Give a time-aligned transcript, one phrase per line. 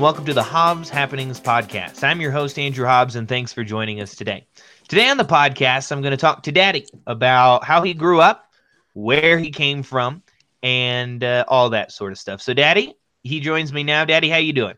[0.00, 2.02] And welcome to the Hobbs Happenings Podcast.
[2.02, 4.46] I'm your host, Andrew Hobbs, and thanks for joining us today.
[4.88, 8.46] Today on the podcast, I'm going to talk to Daddy about how he grew up,
[8.94, 10.22] where he came from,
[10.62, 12.40] and uh, all that sort of stuff.
[12.40, 12.94] So, Daddy,
[13.24, 14.06] he joins me now.
[14.06, 14.76] Daddy, how you doing?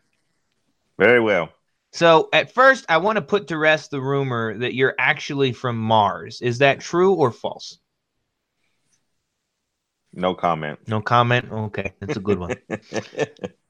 [0.98, 1.50] Very well.
[1.92, 5.78] So, at first, I want to put to rest the rumor that you're actually from
[5.78, 6.42] Mars.
[6.42, 7.78] Is that true or false?
[10.12, 10.80] No comment.
[10.88, 11.52] No comment.
[11.52, 12.56] Okay, that's a good one.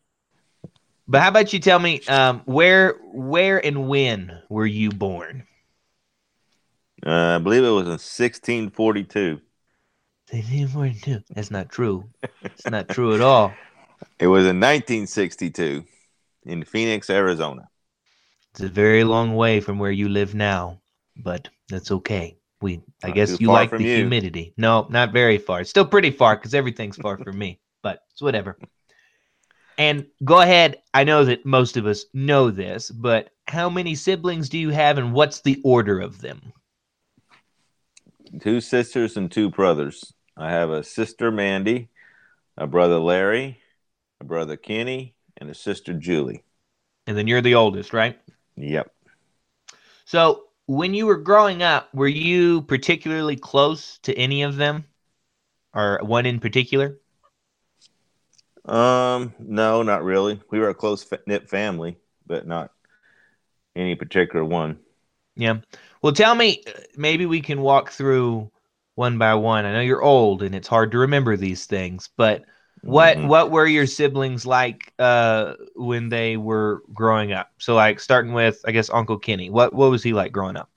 [1.12, 5.46] but how about you tell me um, where, where, and when were you born?
[7.04, 9.40] Uh, I believe it was in 1642.
[10.26, 11.22] 1642.
[11.30, 12.08] That's not true.
[12.42, 13.52] It's not true at all.
[14.18, 15.84] It was in 1962
[16.46, 17.68] in Phoenix, Arizona.
[18.52, 20.80] It's a very long way from where you live now,
[21.16, 22.38] but that's okay.
[22.60, 23.96] We, I Not guess you like the you.
[23.96, 24.54] humidity.
[24.56, 25.60] No, not very far.
[25.60, 28.58] It's still pretty far because everything's far from me, but it's whatever.
[29.78, 30.82] And go ahead.
[30.94, 34.98] I know that most of us know this, but how many siblings do you have,
[34.98, 36.52] and what's the order of them?
[38.40, 40.12] Two sisters and two brothers.
[40.36, 41.88] I have a sister, Mandy,
[42.56, 43.58] a brother, Larry,
[44.20, 46.44] a brother, Kenny, and a sister, Julie.
[47.06, 48.18] And then you're the oldest, right?
[48.56, 48.92] Yep.
[50.04, 54.84] So, when you were growing up, were you particularly close to any of them,
[55.74, 56.98] or one in particular?
[58.64, 60.40] Um, no, not really.
[60.50, 62.70] We were a close knit family, but not
[63.76, 64.78] any particular one.
[65.36, 65.58] Yeah.
[66.02, 68.50] Well, tell me, uh, maybe we can walk through
[68.94, 69.64] one by one.
[69.64, 72.44] I know you're old and it's hard to remember these things, but
[72.84, 73.24] what Mhm.
[73.24, 77.50] what were your siblings like uh when they were growing up?
[77.58, 79.50] So like starting with I guess Uncle Kenny.
[79.50, 80.68] What what was he like growing up?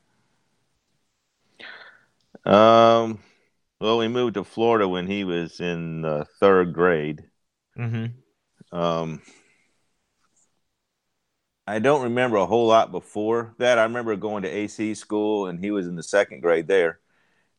[2.45, 3.19] Um,
[3.79, 7.25] well, we moved to Florida when he was in uh, third grade.
[7.75, 8.13] Mhm.
[8.71, 9.21] Um,
[11.67, 13.79] I don't remember a whole lot before that.
[13.79, 16.99] I remember going to ACE school, and he was in the second grade there.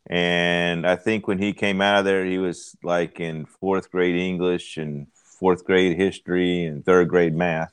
[0.09, 4.17] And I think when he came out of there, he was like in fourth grade
[4.17, 7.73] English and fourth grade history and third grade math.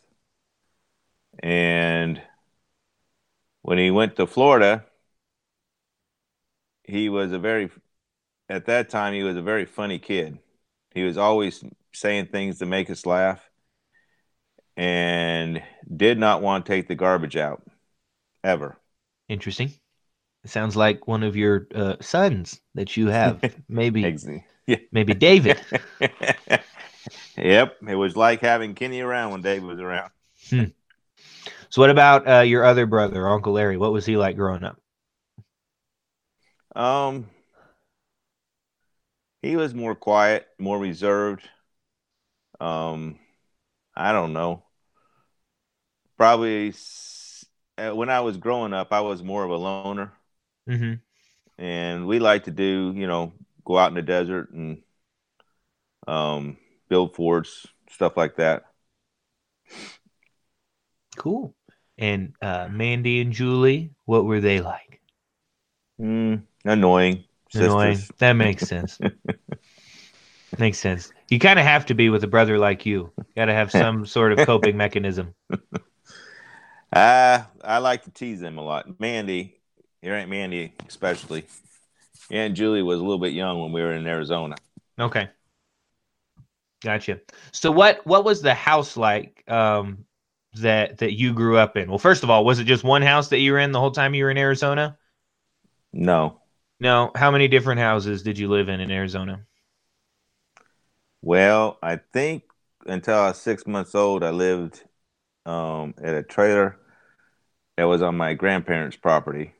[1.43, 2.21] And
[3.63, 4.85] when he went to Florida,
[6.83, 7.69] he was a very,
[8.49, 10.39] at that time, he was a very funny kid.
[10.93, 13.41] He was always saying things to make us laugh
[14.75, 15.61] and
[15.95, 17.63] did not want to take the garbage out
[18.43, 18.77] ever.
[19.29, 19.71] Interesting.
[20.43, 23.41] It sounds like one of your uh, sons that you have.
[23.69, 24.27] Maybe Ex-
[24.67, 24.77] Yeah.
[24.91, 25.59] maybe David.
[27.37, 27.77] yep.
[27.87, 30.11] It was like having Kenny around when David was around.
[31.69, 33.77] So what about uh, your other brother, Uncle Larry?
[33.77, 34.77] What was he like growing up?
[36.75, 37.27] Um,
[39.41, 41.47] he was more quiet, more reserved.
[42.63, 43.19] Um,
[43.95, 44.63] I don't know.
[46.17, 47.45] Probably s-
[47.77, 50.13] uh, when I was growing up, I was more of a loner,
[50.67, 51.01] Mhm.
[51.57, 53.33] and we like to do, you know,
[53.65, 54.81] go out in the desert and
[56.07, 56.57] um,
[56.89, 58.63] build forts, stuff like that.
[61.17, 61.53] Cool.
[61.97, 65.01] And uh, Mandy and Julie, what were they like?
[65.99, 67.23] Mm, annoying.
[67.53, 67.99] Annoying.
[68.17, 68.99] That makes sense.
[70.59, 71.11] makes sense.
[71.29, 73.11] You kind of have to be with a brother like you.
[73.35, 75.33] Got to have some sort of coping mechanism.
[76.93, 78.99] I I like to tease him a lot.
[78.99, 79.55] Mandy,
[80.01, 81.45] your Aunt Mandy especially.
[82.29, 84.55] Aunt Julie was a little bit young when we were in Arizona.
[84.99, 85.29] Okay.
[86.83, 87.21] Gotcha.
[87.51, 90.05] So what what was the house like um
[90.55, 91.89] that that you grew up in?
[91.89, 93.91] Well, first of all, was it just one house that you were in the whole
[93.91, 94.97] time you were in Arizona?
[95.91, 96.41] No.
[96.79, 97.11] No.
[97.15, 99.45] How many different houses did you live in in Arizona?
[101.25, 102.43] Well, I think
[102.85, 104.83] until I was six months old, I lived
[105.45, 106.77] um, at a trailer
[107.77, 109.53] that was on my grandparents' property,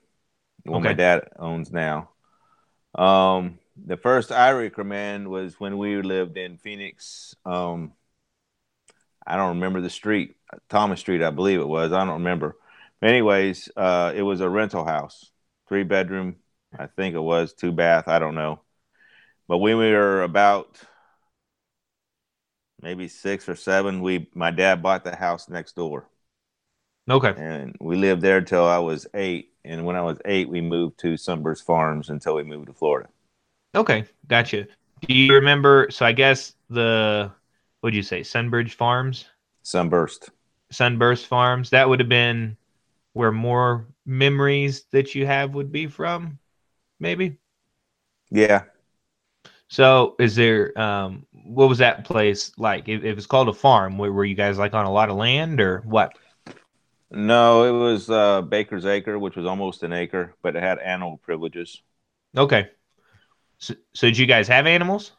[0.66, 2.10] the one my dad owns now.
[2.94, 7.34] Um, the first I recommend was when we lived in Phoenix.
[7.46, 7.94] Um,
[9.26, 10.36] I don't remember the street,
[10.68, 11.94] Thomas Street, I believe it was.
[11.94, 12.58] I don't remember.
[13.00, 15.32] But anyways, uh, it was a rental house,
[15.70, 16.36] three bedroom,
[16.78, 18.10] I think it was, two bath.
[18.10, 18.60] I don't know.
[19.48, 20.78] But when we were about
[22.84, 26.08] maybe six or seven, we my dad bought the house next door,
[27.10, 27.36] Okay.
[27.36, 29.50] and we lived there till I was eight.
[29.66, 33.10] And when I was eight, we moved to Sunburst Farms until we moved to Florida.
[33.76, 34.06] Okay.
[34.28, 34.68] Gotcha.
[35.02, 35.88] Do you remember?
[35.90, 37.32] So I guess the
[37.82, 38.22] what'd you say?
[38.22, 39.26] Sunbridge Farms,
[39.64, 40.30] Sunburst.
[40.72, 41.70] Sunburst Farms.
[41.70, 42.58] That would have been
[43.14, 46.40] where more memories that you have would be from,
[47.00, 47.38] maybe.
[48.32, 48.66] Yeah,
[49.74, 52.88] So, is there um, what was that place like?
[52.88, 53.98] It, it was called a farm.
[53.98, 56.14] Were, were you guys like on a lot of land or what?
[57.10, 61.18] No, it was uh, Baker's Acre, which was almost an acre, but it had animal
[61.18, 61.82] privileges.
[62.38, 62.70] Okay.
[63.58, 65.14] So, so did you guys have animals?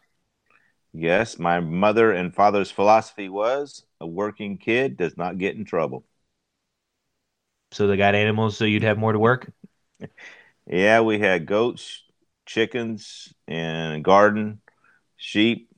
[0.92, 6.04] Yes, my mother and father's philosophy was a working kid does not get in trouble.
[7.72, 9.50] So they got animals so you'd have more to work?
[10.68, 12.04] yeah, we had goats,
[12.46, 14.60] chickens, and garden,
[15.16, 15.70] sheep.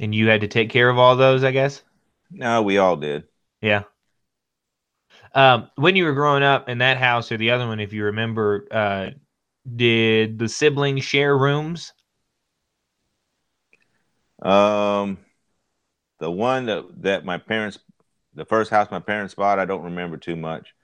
[0.00, 1.82] And you had to take care of all those, I guess?
[2.30, 3.24] No, we all did.
[3.60, 3.82] Yeah.
[5.34, 8.04] Um, when you were growing up in that house or the other one, if you
[8.04, 9.10] remember, uh,
[9.76, 11.92] did the siblings share rooms?
[14.40, 15.18] Um,
[16.20, 17.78] the one that that my parents,
[18.34, 20.74] the first house my parents bought, I don't remember too much.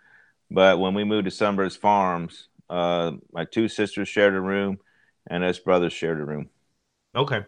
[0.51, 4.79] But when we moved to Sunburst Farms, uh, my two sisters shared a room,
[5.27, 6.51] and us brothers shared a room.
[7.15, 7.45] Okay.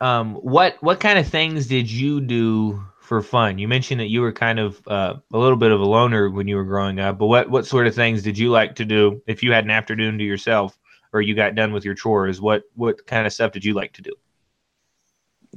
[0.00, 3.58] Um, what what kind of things did you do for fun?
[3.58, 6.48] You mentioned that you were kind of uh, a little bit of a loner when
[6.48, 9.22] you were growing up, but what what sort of things did you like to do
[9.26, 10.78] if you had an afternoon to yourself
[11.12, 12.40] or you got done with your chores?
[12.40, 14.12] What what kind of stuff did you like to do?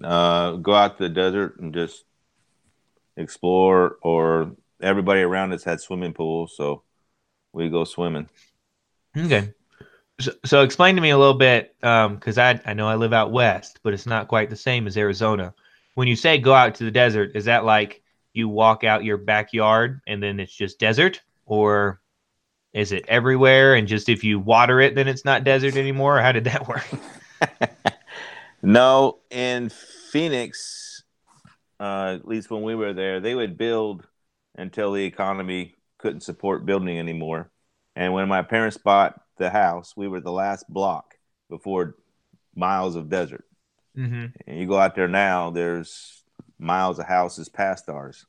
[0.03, 2.03] Uh, go out to the desert and just
[3.15, 6.83] explore, or everybody around us had swimming pools, so
[7.53, 8.27] we go swimming.
[9.15, 9.53] Okay.
[10.19, 13.13] So, so explain to me a little bit, because um, I I know I live
[13.13, 15.53] out west, but it's not quite the same as Arizona.
[15.95, 18.01] When you say go out to the desert, is that like
[18.33, 22.01] you walk out your backyard and then it's just desert, or
[22.73, 26.19] is it everywhere and just if you water it, then it's not desert anymore?
[26.19, 26.87] how did that work?
[28.61, 31.03] no, in Phoenix,
[31.79, 34.07] uh, at least when we were there, they would build
[34.55, 37.49] until the economy couldn't support building anymore.
[37.95, 41.15] And when my parents bought the house, we were the last block
[41.49, 41.95] before
[42.53, 43.45] miles of desert.
[43.97, 44.25] Mm-hmm.
[44.45, 46.21] And you go out there now, there's
[46.59, 48.25] miles of houses past ours,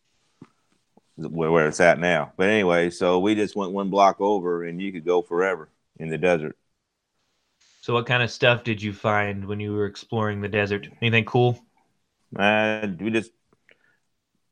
[1.17, 2.33] where, where it's at now.
[2.37, 5.69] But anyway, so we just went one block over, and you could go forever
[5.99, 6.57] in the desert.
[7.81, 10.89] So, what kind of stuff did you find when you were exploring the desert?
[11.03, 11.59] Anything cool?
[12.37, 13.33] Uh, we just,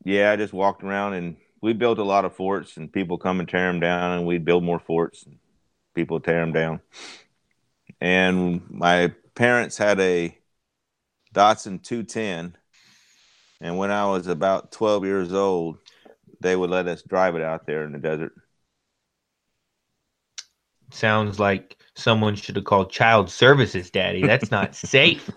[0.03, 3.39] yeah, I just walked around and we built a lot of forts, and people come
[3.39, 5.37] and tear them down, and we'd build more forts, and
[5.95, 6.81] people tear them down.
[8.01, 10.37] And my parents had a
[11.33, 12.57] Datsun 210.
[13.61, 15.77] And when I was about 12 years old,
[16.41, 18.33] they would let us drive it out there in the desert.
[20.91, 24.21] Sounds like someone should have called child services, Daddy.
[24.21, 25.29] That's not safe.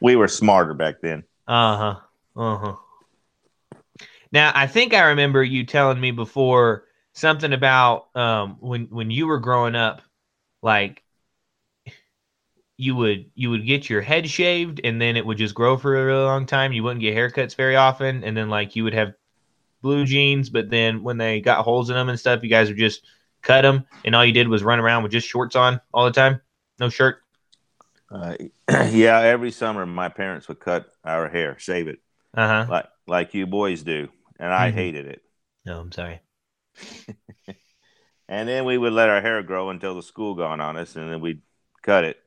[0.00, 1.24] We were smarter back then.
[1.46, 2.00] Uh huh.
[2.34, 2.76] Uh huh.
[4.34, 9.28] Now, I think I remember you telling me before something about um, when when you
[9.28, 10.02] were growing up,
[10.60, 11.04] like
[12.76, 15.96] you would you would get your head shaved and then it would just grow for
[15.96, 16.72] a really long time.
[16.72, 19.14] You wouldn't get haircuts very often, and then like you would have
[19.82, 22.76] blue jeans, but then when they got holes in them and stuff, you guys would
[22.76, 23.02] just
[23.40, 26.10] cut them, and all you did was run around with just shorts on all the
[26.10, 26.40] time,
[26.80, 27.18] no shirt.
[28.10, 28.34] Uh,
[28.90, 32.00] yeah, every summer my parents would cut our hair, shave it,
[32.36, 32.66] uh-huh.
[32.68, 34.08] like like you boys do,
[34.44, 34.78] and I mm-hmm.
[34.78, 35.22] hated it.
[35.64, 36.20] No, I'm sorry.
[38.28, 41.10] and then we would let our hair grow until the school got on us, and
[41.10, 41.42] then we'd
[41.82, 42.18] cut it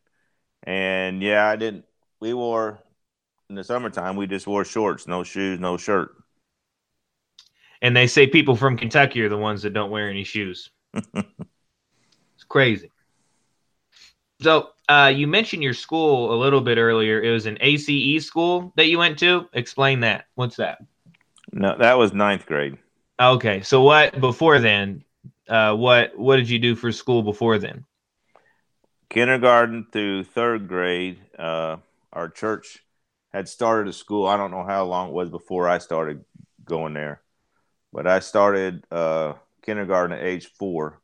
[0.63, 1.85] and yeah, I didn't.
[2.19, 2.79] We wore
[3.49, 4.15] in the summertime.
[4.15, 6.11] We just wore shorts, no shoes, no shirt.
[7.81, 10.69] And they say people from Kentucky are the ones that don't wear any shoes.
[10.93, 12.91] it's crazy.
[14.41, 17.21] So uh, you mentioned your school a little bit earlier.
[17.21, 19.47] It was an ACE school that you went to.
[19.53, 20.25] Explain that.
[20.35, 20.79] What's that?
[21.57, 22.77] No, that was ninth grade.
[23.19, 25.03] Okay, so what before then?
[25.49, 27.83] Uh, what what did you do for school before then?
[29.09, 31.77] kindergarten through third grade, uh,
[32.13, 32.83] our church
[33.33, 34.27] had started a school.
[34.27, 36.23] I don't know how long it was before I started
[36.63, 37.21] going there,
[37.93, 39.33] but I started uh,
[39.63, 41.01] kindergarten at age four,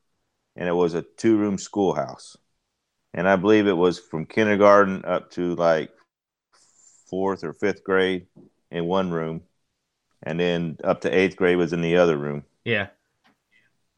[0.56, 2.38] and it was a two room schoolhouse.
[3.14, 5.92] And I believe it was from kindergarten up to like
[7.10, 8.28] fourth or fifth grade
[8.72, 9.42] in one room,
[10.24, 12.44] and then up to eighth grade was in the other room.
[12.66, 12.88] Yeah.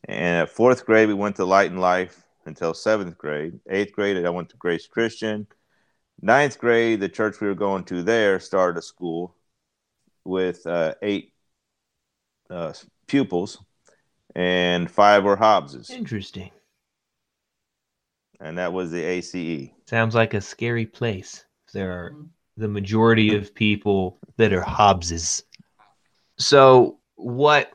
[0.08, 3.60] And at fourth grade, we went to Light and Life until seventh grade.
[3.70, 5.48] Eighth grade, I went to Grace Christian.
[6.22, 9.36] Ninth grade, the church we were going to there started a school
[10.24, 11.34] with uh, eight
[12.50, 12.74] uh,
[13.08, 13.63] pupils,
[14.36, 15.89] and five were Hobbses.
[15.89, 16.51] Interesting.
[18.39, 19.70] And that was the ACE.
[19.86, 21.46] Sounds like a scary place.
[21.74, 22.15] There are
[22.58, 25.44] the majority of people that are Hobbses.
[26.38, 27.72] So, what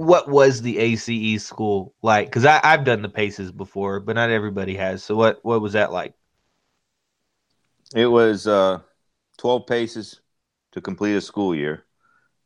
[0.00, 2.26] what was the ACE school like?
[2.28, 5.04] Because I've done the paces before, but not everybody has.
[5.04, 6.14] So what what was that like?
[7.94, 8.80] It was uh,
[9.36, 10.20] twelve paces
[10.72, 11.84] to complete a school year.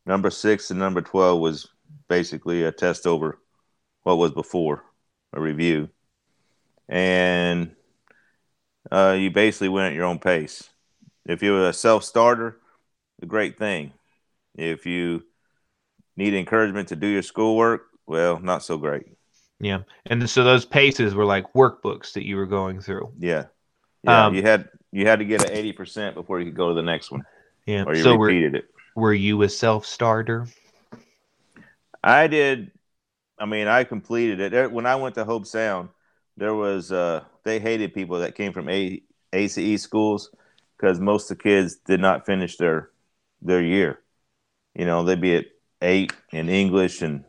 [0.05, 1.69] Number six and number twelve was
[2.09, 3.39] basically a test over
[4.03, 4.83] what was before
[5.33, 5.91] a review,
[6.89, 7.71] and
[8.91, 10.71] uh, you basically went at your own pace.
[11.25, 12.59] If you were a self starter,
[13.23, 13.93] a great thing.
[14.57, 15.23] If you
[16.17, 19.07] need encouragement to do your schoolwork, well, not so great.
[19.61, 23.13] Yeah, and so those paces were like workbooks that you were going through.
[23.19, 23.45] Yeah,
[24.03, 24.27] yeah.
[24.27, 26.75] Um, you had you had to get an eighty percent before you could go to
[26.75, 27.23] the next one.
[27.67, 28.65] Yeah, or you so repeated were, it.
[28.95, 30.47] Were you a self starter?
[32.03, 32.73] I did.
[33.39, 35.89] I mean, I completed it when I went to Hobe Sound.
[36.37, 39.03] There was uh, they hated people that came from A-
[39.33, 40.31] ACE schools
[40.77, 42.91] because most of the kids did not finish their
[43.41, 44.01] their year.
[44.75, 45.47] You know, they'd be at
[45.85, 47.25] eight in English and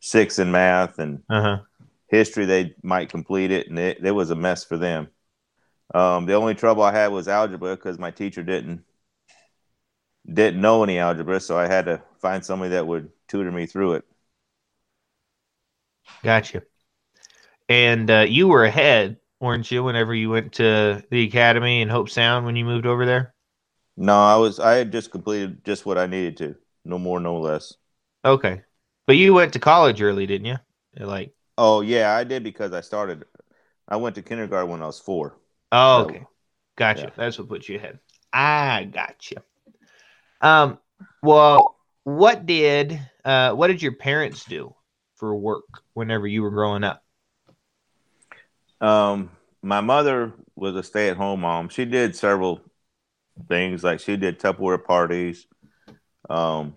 [0.00, 1.60] six in math and uh-huh.
[2.08, 2.44] history.
[2.44, 5.08] They might complete it, and it, it was a mess for them.
[5.94, 8.84] Um, the only trouble I had was algebra because my teacher didn't
[10.30, 13.94] didn't know any algebra, so I had to find somebody that would tutor me through
[13.94, 14.04] it.
[16.22, 16.62] Gotcha.
[17.68, 19.82] And uh, you were ahead, weren't you?
[19.82, 23.34] Whenever you went to the academy in Hobe Sound when you moved over there.
[23.96, 24.60] No, I was.
[24.60, 26.56] I had just completed just what I needed to.
[26.84, 27.74] No more, no less.
[28.24, 28.62] Okay,
[29.06, 30.56] but you went to college early, didn't you?
[30.98, 31.32] Like.
[31.58, 33.24] Oh yeah, I did because I started.
[33.88, 35.36] I went to kindergarten when I was four.
[35.72, 36.26] Oh, okay.
[36.76, 37.02] Gotcha.
[37.02, 37.10] Yeah.
[37.16, 37.98] That's what put you ahead.
[38.32, 39.42] I gotcha.
[40.40, 40.78] Um,
[41.22, 44.74] well, what did uh what did your parents do
[45.16, 47.02] for work whenever you were growing up?
[48.80, 49.30] Um,
[49.62, 51.68] my mother was a stay-at-home mom.
[51.68, 52.62] She did several
[53.48, 55.46] things, like she did Tupperware parties.
[56.30, 56.76] Um,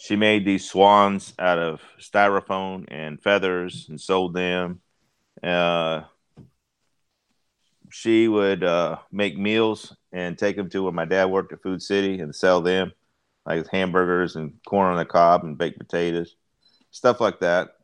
[0.00, 4.80] she made these swans out of styrofoam and feathers and sold them.
[5.42, 6.04] Uh,
[7.90, 11.82] she would uh, make meals and take them to where my dad worked at Food
[11.82, 12.92] City and sell them,
[13.44, 16.34] like hamburgers and corn on the cob and baked potatoes,
[16.90, 17.76] stuff like that.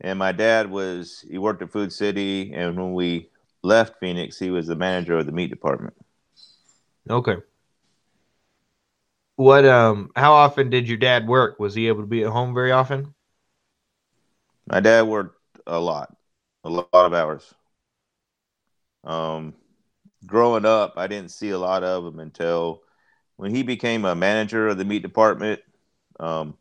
[0.00, 3.30] And my dad was he worked at Food City, and when we
[3.62, 5.94] left Phoenix, he was the manager of the meat department.
[7.08, 7.36] Okay.
[9.36, 11.58] What um how often did your dad work?
[11.58, 13.14] Was he able to be at home very often?
[14.66, 16.16] My dad worked a lot,
[16.64, 17.54] a lot of hours.
[19.04, 19.54] Um,
[20.26, 22.82] growing up, I didn't see a lot of him until
[23.36, 25.60] when he became a manager of the meat department.
[26.20, 26.56] Um,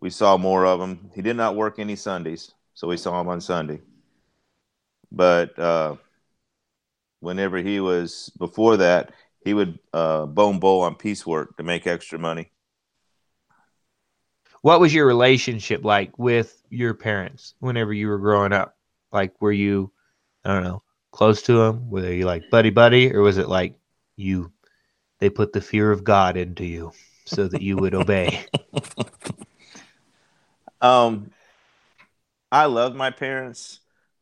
[0.00, 1.10] we saw more of him.
[1.14, 3.80] He did not work any Sundays, so we saw him on Sunday.
[5.12, 5.96] But uh,
[7.20, 9.12] whenever he was before that,
[9.44, 12.52] he would uh, bone bowl on piecework to make extra money.
[14.62, 18.76] What was your relationship like with your parents whenever you were growing up?
[19.10, 19.90] Like, were you,
[20.44, 20.82] I don't know,
[21.12, 21.90] close to them?
[21.90, 23.78] Were you like buddy buddy, or was it like
[24.16, 24.52] you?
[25.18, 26.92] They put the fear of God into you
[27.24, 28.44] so that you would obey.
[30.80, 31.30] um,
[32.52, 33.80] I loved my parents,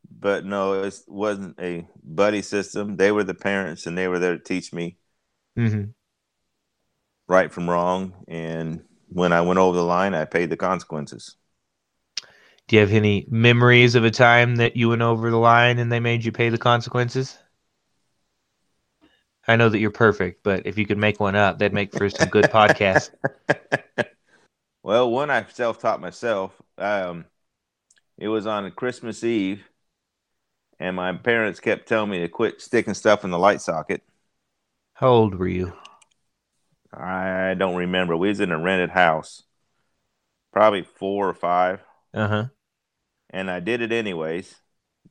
[0.09, 2.97] but no, it wasn't a buddy system.
[2.97, 4.99] They were the parents, and they were there to teach me
[5.59, 5.91] mm-hmm.
[7.27, 8.15] right from wrong.
[8.29, 11.37] And when I went over the line, I paid the consequences.
[12.69, 15.91] Do you have any memories of a time that you went over the line and
[15.91, 17.39] they made you pay the consequences?
[19.47, 22.11] I know that you're perfect, but if you could make one up, that'd make for
[22.11, 23.11] some good podcast.
[24.89, 26.59] Well, one I self-taught myself.
[26.79, 27.27] Um,
[28.17, 29.69] it was on Christmas Eve,
[30.81, 34.03] and my parents kept telling me to quit sticking stuff in the light socket.
[34.99, 35.73] How old were you?
[36.93, 38.17] I don't remember.
[38.17, 39.43] We was in a rented house,
[40.53, 41.81] probably four or five.
[42.15, 42.45] Uh huh
[43.31, 44.55] and I did it anyways.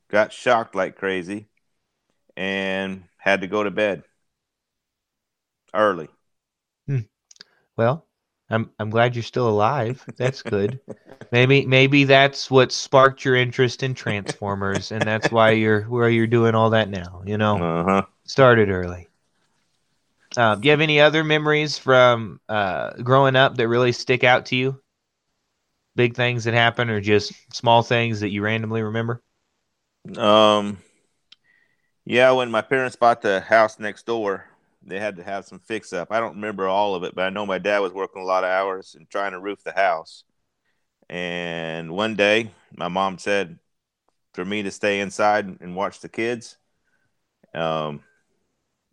[0.08, 1.46] Got shocked like crazy
[2.36, 4.04] and had to go to bed
[5.74, 6.08] early.
[6.86, 7.00] Hmm.
[7.76, 8.06] Well,
[8.48, 10.04] I'm I'm glad you're still alive.
[10.16, 10.80] That's good.
[11.32, 16.26] maybe maybe that's what sparked your interest in Transformers, and that's why you're where you're
[16.26, 17.22] doing all that now.
[17.26, 18.02] You know, uh-huh.
[18.24, 19.08] started early.
[20.36, 24.46] Uh, do you have any other memories from uh, growing up that really stick out
[24.46, 24.80] to you?
[25.98, 29.20] big things that happen or just small things that you randomly remember?
[30.16, 30.78] Um,
[32.04, 34.44] yeah, when my parents bought the house next door,
[34.80, 36.12] they had to have some fix up.
[36.12, 38.44] I don't remember all of it, but I know my dad was working a lot
[38.44, 40.22] of hours and trying to roof the house.
[41.10, 43.58] And one day, my mom said
[44.34, 46.58] for me to stay inside and watch the kids.
[47.54, 48.04] Um,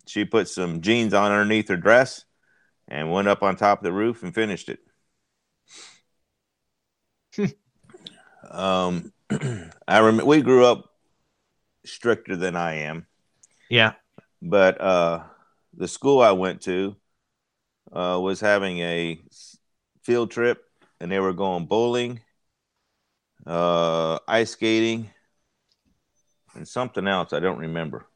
[0.08, 2.26] she put some jeans on underneath her dress
[2.88, 4.80] and went up on top of the roof and finished it.
[8.52, 9.12] Um,
[9.88, 10.92] I remember we grew up
[11.84, 13.08] stricter than I am.
[13.70, 13.94] Yeah.
[14.42, 15.24] But uh,
[15.76, 16.96] the school I went to
[17.92, 19.20] uh, was having a
[20.04, 20.64] field trip,
[21.00, 22.22] and they were going bowling,
[23.46, 25.10] uh, ice skating,
[26.54, 28.08] and something else I don't remember.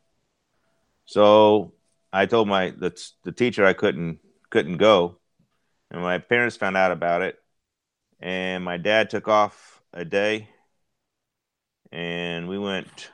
[1.05, 1.73] So
[2.11, 5.19] I told my the, the teacher I couldn't couldn't go,
[5.91, 7.37] and my parents found out about it,
[8.19, 10.49] and my dad took off a day,
[11.91, 13.11] and we went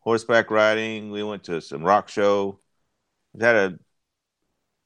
[0.00, 1.10] horseback riding.
[1.10, 2.60] We went to some rock show.
[3.34, 3.78] We had a,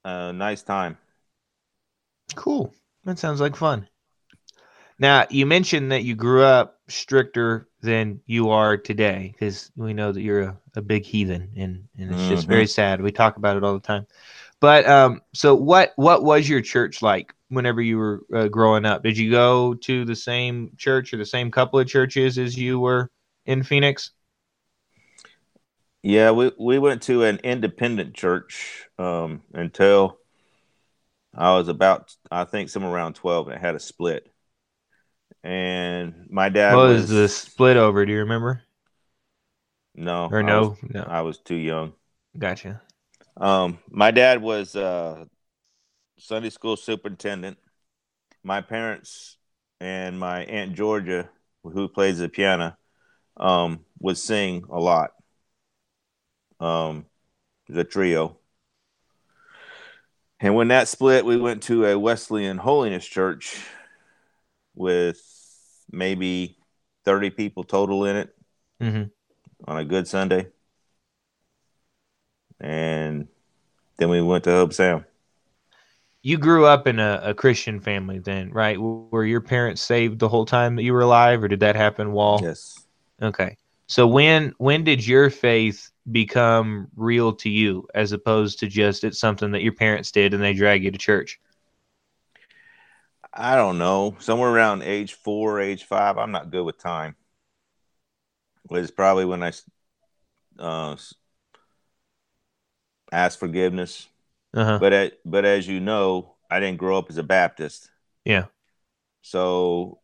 [0.05, 0.99] a nice time.
[2.35, 2.75] Cool.
[3.05, 3.89] That sounds like fun.
[5.01, 10.13] Now, you mentioned that you grew up stricter than you are today because we know
[10.13, 12.31] that you're a, a big heathen and, and it's mm-hmm.
[12.31, 13.01] just very sad.
[13.01, 14.07] We talk about it all the time.
[14.61, 19.03] But um, so what what was your church like whenever you were uh, growing up?
[19.03, 22.79] Did you go to the same church or the same couple of churches as you
[22.79, 23.11] were
[23.47, 24.11] in Phoenix?
[26.03, 30.19] Yeah, we, we went to an independent church um, until
[31.35, 34.31] I was about, I think, somewhere around 12, and it had a split.
[35.43, 38.05] And my dad what was, was the split over?
[38.05, 38.63] Do you remember?
[39.95, 40.29] No.
[40.31, 40.53] Or no?
[40.53, 41.03] I was, no.
[41.03, 41.93] I was too young.
[42.39, 42.81] Gotcha.
[43.37, 45.25] Um, my dad was uh,
[46.19, 47.59] Sunday school superintendent.
[48.43, 49.37] My parents
[49.81, 51.29] and my aunt Georgia,
[51.63, 52.77] who plays the piano,
[53.37, 55.13] um, would sing a lot
[56.61, 57.07] um,
[57.69, 58.37] the trio.
[60.39, 63.63] And when that split, we went to a Wesleyan Holiness Church
[64.81, 65.21] with
[65.93, 66.57] maybe
[67.05, 68.35] 30 people total in it
[68.81, 69.03] mm-hmm.
[69.71, 70.47] on a good Sunday.
[72.59, 73.29] And
[73.99, 75.05] then we went to Hobe Sound.
[76.23, 78.79] You grew up in a, a, Christian family then, right?
[78.79, 82.13] Were your parents saved the whole time that you were alive, or did that happen
[82.13, 82.41] while?
[82.43, 82.85] Yes.
[83.23, 83.57] Okay.
[83.87, 89.19] So when when did your faith become real to you as opposed to just it's
[89.19, 91.41] something that your parents did and they drag you to church?
[93.33, 94.17] I don't know.
[94.19, 96.19] Somewhere around age four, age five.
[96.19, 97.15] I'm not good with time.
[98.69, 99.53] Was probably when I
[100.59, 100.97] uh,
[103.13, 104.09] asked forgiveness.
[104.53, 104.79] Uh-huh.
[104.79, 107.89] But at, but as you know, I didn't grow up as a Baptist.
[108.25, 108.47] Yeah.
[109.23, 110.01] So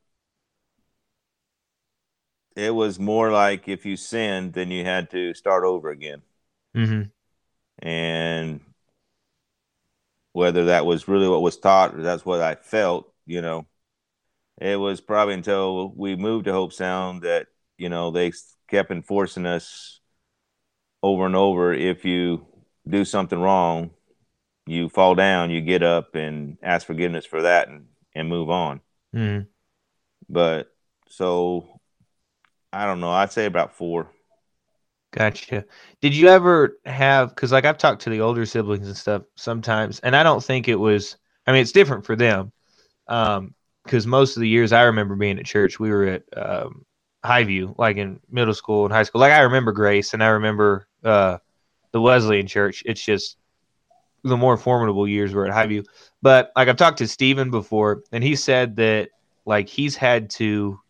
[2.55, 6.23] it was more like if you sinned, then you had to start over again.
[6.77, 7.03] Mm-hmm.
[7.87, 8.61] And
[10.33, 13.67] whether that was really what was taught or that's what I felt, you know,
[14.61, 18.33] it was probably until we moved to Hobe Sound that, you know, they
[18.69, 20.01] kept enforcing us
[21.03, 21.73] over and over.
[21.75, 22.47] If you
[22.89, 23.91] do something wrong,
[24.67, 28.81] you fall down, you get up and ask forgiveness for that and, and move on.
[29.15, 29.45] Mm-hmm.
[30.29, 30.73] But
[31.09, 31.81] so
[32.73, 33.11] I don't know.
[33.11, 34.11] I'd say about four.
[35.13, 35.65] Gotcha.
[36.01, 37.31] Did you ever have?
[37.31, 40.69] Because like I've talked to the older siblings and stuff sometimes, and I don't think
[40.69, 41.17] it was.
[41.47, 42.53] I mean, it's different for them.
[43.09, 46.85] Um, because most of the years I remember being at church, we were at um,
[47.25, 49.21] Highview, like in middle school and high school.
[49.21, 51.39] Like I remember Grace, and I remember uh,
[51.93, 52.83] the Wesleyan Church.
[52.85, 53.37] It's just
[54.25, 55.85] the more formidable years were at Highview.
[56.21, 59.11] But like I've talked to Stephen before, and he said that
[59.45, 60.81] like he's had to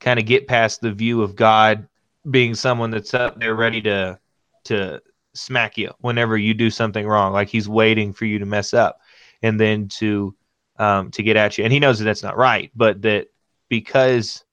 [0.00, 1.86] kind of get past the view of God
[2.30, 4.18] being someone that's up there ready to
[4.64, 5.00] to
[5.34, 7.32] smack you whenever you do something wrong.
[7.32, 9.00] Like he's waiting for you to mess up
[9.42, 10.34] and then to
[10.78, 11.64] um, to get at you.
[11.64, 13.28] And he knows that that's not right, but that
[13.68, 14.44] because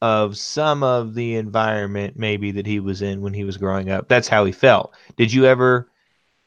[0.00, 4.08] of some of the environment maybe that he was in when he was growing up,
[4.08, 4.94] that's how he felt.
[5.16, 5.90] Did you ever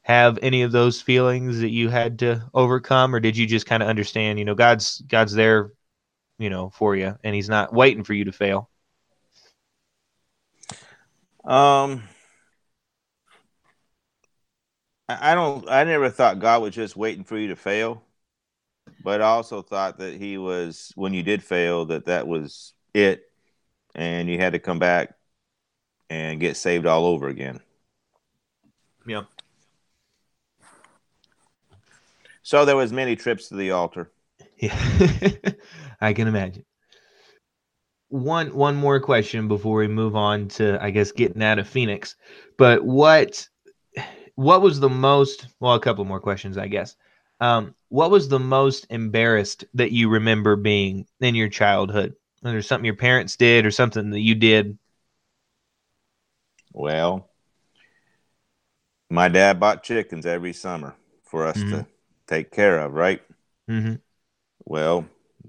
[0.03, 3.83] have any of those feelings that you had to overcome or did you just kind
[3.83, 5.71] of understand, you know, God's God's there
[6.41, 8.67] you know, for you, and he's not waiting for you to fail?
[11.45, 12.03] Um,
[15.07, 15.69] I don't.
[15.69, 18.03] I never thought God was just waiting for you to fail,
[19.03, 23.23] but I also thought that He was when you did fail that that was it,
[23.95, 25.15] and you had to come back
[26.09, 27.61] and get saved all over again.
[29.07, 29.23] Yeah.
[32.43, 34.11] So there was many trips to the altar.
[34.57, 34.77] Yeah,
[36.01, 36.65] I can imagine.
[38.09, 42.15] One one more question before we move on to I guess getting out of Phoenix.
[42.57, 43.47] But what
[44.35, 46.95] what was the most well a couple more questions I guess.
[47.41, 52.15] Um, what was the most embarrassed that you remember being in your childhood?
[52.39, 54.77] Whether something your parents did or something that you did.
[56.71, 57.29] Well,
[59.09, 61.71] my dad bought chickens every summer for us mm-hmm.
[61.71, 61.87] to
[62.27, 63.21] take care of, right?
[63.69, 63.95] Mm-hmm.
[64.63, 65.05] Well,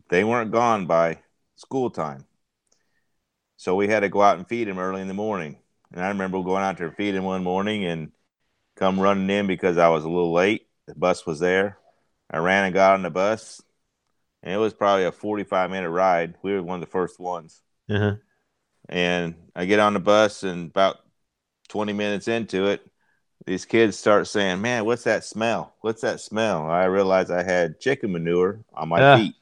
[0.08, 1.18] they weren't gone by
[1.54, 2.26] school time.
[3.56, 5.58] So we had to go out and feed them early in the morning.
[5.92, 8.10] And I remember going out there to feed him one morning and
[8.76, 10.66] come running in because I was a little late.
[10.88, 11.78] The bus was there.
[12.32, 13.60] I ran and got on the bus,
[14.42, 16.34] and it was probably a 45 minute ride.
[16.42, 17.60] We were one of the first ones.
[17.90, 18.16] Uh-huh.
[18.88, 20.98] And I get on the bus, and about
[21.68, 22.80] 20 minutes into it,
[23.46, 25.74] these kids start saying, Man, what's that smell?
[25.80, 26.68] What's that smell?
[26.68, 29.16] I realized I had chicken manure on my Ah.
[29.16, 29.34] feet.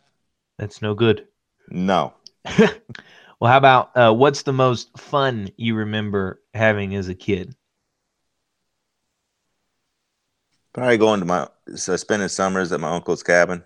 [0.58, 1.26] That's no good.
[1.68, 2.14] No.
[3.40, 7.56] Well, how about uh, what's the most fun you remember having as a kid?
[10.72, 13.64] Probably going to my so spending summers at my uncle's cabin.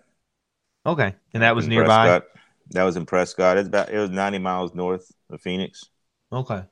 [0.87, 2.07] Okay, and that was in nearby.
[2.07, 2.29] Prescott.
[2.71, 3.59] That was in Prescott.
[3.59, 5.85] It's about it was 90 miles north of Phoenix.
[6.33, 6.62] Okay.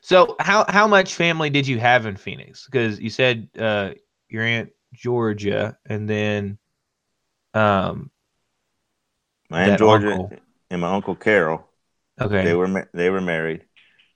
[0.00, 2.66] So how how much family did you have in Phoenix?
[2.66, 3.90] Because you said uh,
[4.28, 6.58] your aunt Georgia, and then
[7.54, 8.10] um
[9.50, 10.32] My aunt Georgia uncle.
[10.70, 11.68] and my uncle Carol.
[12.20, 13.64] okay, They were they were married.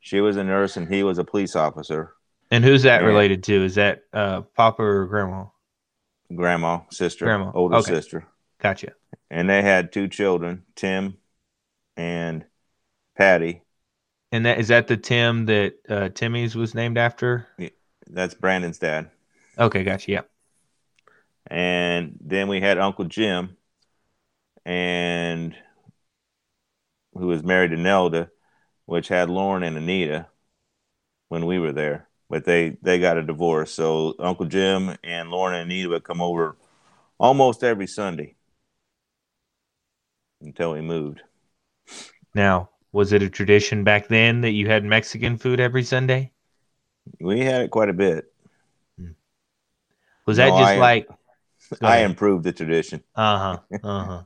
[0.01, 2.15] She was a nurse and he was a police officer.
[2.53, 3.07] And who's that Yeah.
[3.09, 3.65] related to?
[3.65, 5.47] Is that uh Papa or Grandma?
[6.35, 7.93] Grandma, sister, Grandma, older okay.
[7.95, 8.27] sister,
[8.59, 8.93] Gotcha.
[9.31, 11.17] and they had two children, Tim
[11.97, 12.45] and
[13.17, 13.63] Patty.
[14.31, 17.49] And that is that the Tim that uh, Timmy's was named after?
[18.07, 19.11] That's Brandon's dad.
[19.59, 20.11] Okay, gotcha.
[20.11, 20.21] Yeah.
[21.47, 23.57] And then we had Uncle Jim,
[24.65, 25.55] and
[27.13, 28.31] who was married to Nelda,
[28.87, 30.29] which had Lauren and Anita
[31.29, 32.09] when we were there.
[32.33, 36.23] But they they got a divorce, so Uncle Jim and Lauren and Anita would come
[36.23, 36.57] over
[37.21, 38.37] almost every Sunday
[40.41, 41.21] until we moved.
[42.35, 46.33] Now, was it a tradition back then that you had Mexican food every Sunday?
[47.21, 48.33] We had it quite a bit.
[50.25, 51.09] Was that No, just I- like
[51.83, 53.05] I improved the tradition.
[53.15, 53.79] Uh huh.
[53.83, 54.23] Uh huh.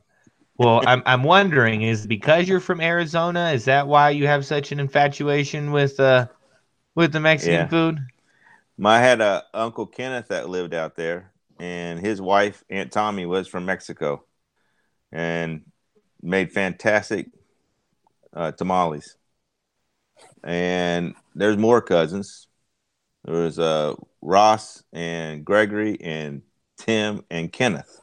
[0.57, 3.51] Well, I'm I'm wondering is because you're from Arizona?
[3.51, 6.27] Is that why you have such an infatuation with uh
[6.97, 7.69] with the Mexican Yeah.
[7.69, 7.99] food?
[8.83, 13.47] I had a Uncle Kenneth that lived out there, and his wife Aunt Tommy was
[13.47, 14.23] from Mexico,
[15.11, 15.65] and
[16.21, 17.27] made fantastic
[18.33, 19.15] uh, tamales.
[20.43, 22.47] And there's more cousins.
[23.25, 26.43] There was uh, Ross and Gregory and
[26.77, 28.01] Tim and Kenneth.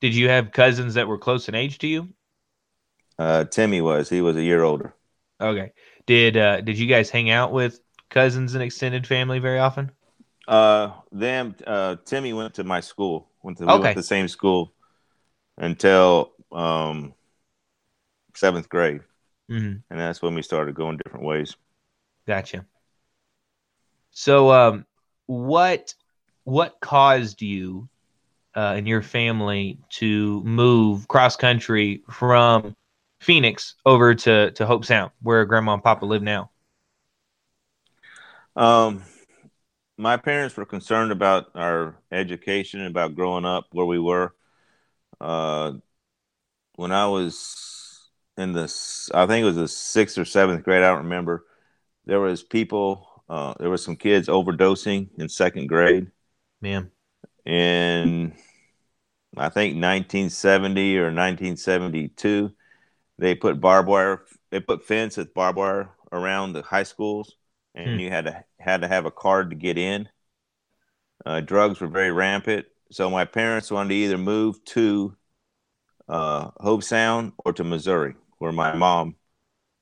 [0.00, 2.10] Did you have cousins that were close in age to you?
[3.18, 4.94] Uh, Timmy was he was a year older.
[5.40, 5.72] Okay.
[6.06, 9.92] Did uh did you guys hang out with cousins and extended family very often?
[10.48, 13.28] Uh, them uh, Timmy went to my school.
[13.42, 13.80] Went to we Okay.
[13.80, 14.72] went to the same school
[15.58, 17.14] until um,
[18.34, 19.00] seventh grade.
[19.48, 21.56] hmm and that's when we started going different ways.
[22.26, 22.66] Gotcha.
[24.10, 24.86] So, um,
[25.26, 25.94] what
[26.44, 27.88] what caused you
[28.56, 32.74] uh, and your family to move cross country from
[33.22, 36.50] Phoenix over to to Hobe Sound, where Grandma and Papa live now?
[38.56, 39.02] Um,
[39.96, 44.34] my parents were concerned about our education, about growing up where we were.
[45.20, 45.74] Uh,
[46.74, 48.64] when I was in the,
[49.14, 50.82] I think it was the sixth or seventh grade.
[50.82, 51.44] I don't remember.
[52.04, 53.08] There was people.
[53.28, 56.10] Uh, there were some kids overdosing in second grade.
[56.60, 56.90] Man,
[57.46, 58.34] in
[59.36, 62.52] I think 1970 or 1972.
[63.18, 64.26] They put barbed wire.
[64.50, 67.36] They put fence with barbed wire around the high schools,
[67.74, 67.98] and Hmm.
[68.00, 70.08] you had to had to have a card to get in.
[71.24, 75.16] Uh, drugs were very rampant, so my parents wanted to either move to
[76.08, 79.16] uh, Hobe Sound or to Missouri, where my mom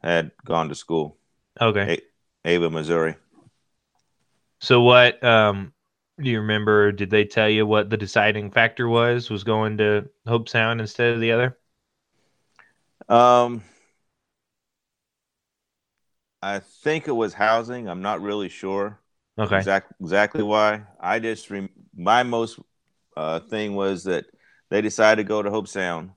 [0.03, 1.19] had gone to school,
[1.61, 1.95] okay.
[2.45, 3.17] Ava, Missouri.
[4.61, 5.75] So, what um,
[6.21, 6.93] do you remember?
[6.93, 9.31] Did they tell you what the deciding factor was?
[9.31, 11.59] Was going to Hobe Sound instead of the other?
[13.11, 13.65] Um,
[16.41, 17.89] I think it was housing.
[17.89, 19.01] I'm not really sure.
[19.39, 19.59] Okay.
[19.59, 20.83] Exact, exactly why.
[21.01, 22.59] I just rem- my most
[23.17, 24.27] uh, thing was that
[24.71, 26.11] they decided to go to Hobe Sound,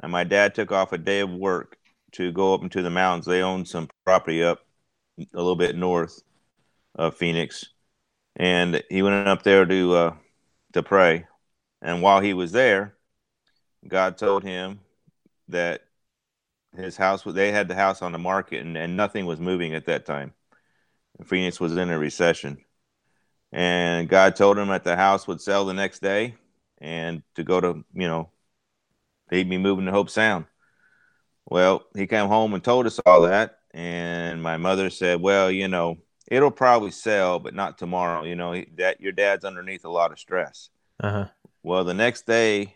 [0.00, 1.76] and my dad took off a day of work
[2.12, 3.26] to go up into the mountains.
[3.26, 4.60] They owned some property up
[5.18, 6.22] a little bit north
[6.96, 7.66] of Phoenix,
[8.36, 10.14] and he went up there to uh,
[10.72, 11.26] to pray.
[11.80, 12.96] And while he was there,
[13.86, 14.80] God told him
[15.48, 15.82] that
[16.76, 19.86] his house they had the house on the market and, and nothing was moving at
[19.86, 20.32] that time.
[21.24, 22.64] Phoenix was in a recession.
[23.52, 26.36] And God told him that the house would sell the next day
[26.80, 28.30] and to go to, you know,
[29.30, 30.46] he'd be moving to Hobe Sound.
[31.46, 33.58] Well, he came home and told us all that.
[33.74, 38.24] And my mother said, Well, you know, it'll probably sell, but not tomorrow.
[38.24, 40.70] You know, that your dad's underneath a lot of stress.
[41.00, 41.28] Uh huh.
[41.62, 42.74] Well, the next day,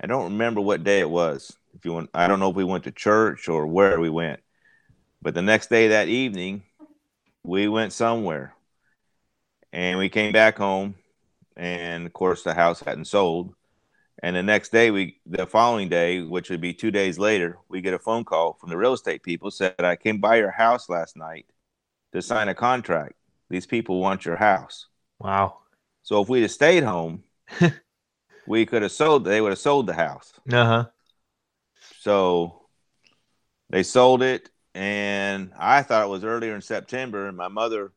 [0.00, 1.56] I don't remember what day it was.
[1.76, 4.40] If you want, I don't know if we went to church or where we went,
[5.20, 6.62] but the next day that evening,
[7.42, 8.54] we went somewhere,
[9.72, 10.94] and we came back home,
[11.54, 13.54] and of course the house hadn't sold.
[14.22, 17.82] And the next day, we the following day, which would be two days later, we
[17.82, 20.88] get a phone call from the real estate people said I came by your house
[20.88, 21.46] last night
[22.12, 23.12] to sign a contract.
[23.50, 24.86] These people want your house.
[25.18, 25.58] Wow.
[26.02, 27.24] So if we'd have stayed home,
[28.46, 29.24] we could have sold.
[29.24, 30.32] They would have sold the house.
[30.50, 30.84] Uh huh.
[32.06, 32.68] So
[33.68, 37.92] they sold it, and I thought it was earlier in September, and my mother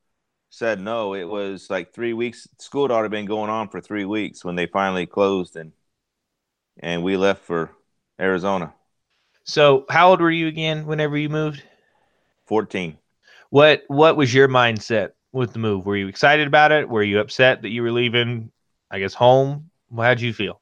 [0.49, 1.13] said no.
[1.13, 2.47] It was like three weeks.
[2.57, 5.73] School had already been going on for three weeks when they finally closed, and
[6.79, 7.69] and we left for
[8.19, 8.73] Arizona.
[9.43, 11.61] So, how old were you again whenever you moved?
[12.47, 12.97] Fourteen.
[13.51, 15.85] What What was your mindset with the move?
[15.85, 16.89] Were you excited about it?
[16.89, 18.51] Were you upset that you were leaving?
[18.89, 19.69] I guess home.
[19.95, 20.59] How'd you feel?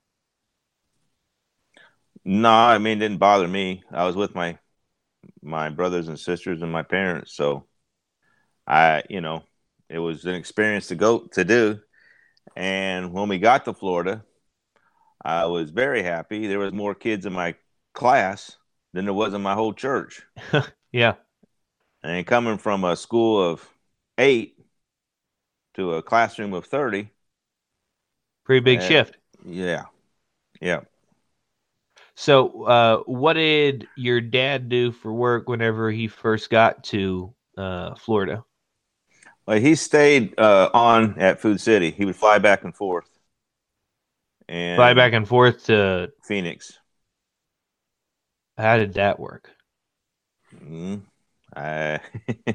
[2.29, 3.83] No, I mean, it didn't bother me.
[3.89, 4.57] I was with my
[5.41, 7.65] my brothers and sisters and my parents, so
[8.67, 9.43] I, you know,
[9.87, 11.79] it was an experience to go to do.
[12.53, 14.25] And when we got to Florida,
[15.23, 16.47] I was very happy.
[16.47, 17.55] There was more kids in my
[17.93, 18.57] class
[18.91, 20.21] than there was in my whole church.
[20.91, 21.13] yeah.
[22.03, 23.65] And coming from a school of
[24.17, 24.59] eight
[25.75, 27.09] to a classroom of 30.
[28.43, 29.17] Pretty big uh, shift.
[29.45, 29.83] Yeah.
[30.59, 30.81] Yeah.
[32.17, 37.95] So, uh, what did your dad do for work whenever he first got to uh,
[37.95, 38.43] Florida?
[39.45, 41.91] Well, he stayed uh, on at Food City.
[41.91, 43.09] He would fly back and forth.
[44.49, 46.11] And Fly back and forth to.
[46.23, 46.79] Phoenix.
[48.57, 49.49] How did that work?
[50.53, 51.01] Mm,
[51.55, 51.99] I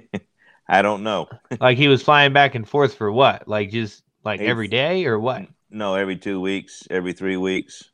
[0.69, 1.29] I don't know.
[1.61, 3.47] like he was flying back and forth for what?
[3.49, 5.47] Like just like every day or what?
[5.71, 7.92] No, every two weeks, every three weeks,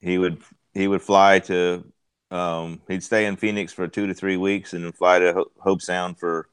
[0.00, 0.42] he would
[0.74, 1.84] he would fly to.
[2.30, 5.52] Um, he'd stay in Phoenix for two to three weeks, and then fly to Ho-
[5.64, 6.44] Hobe Sound for a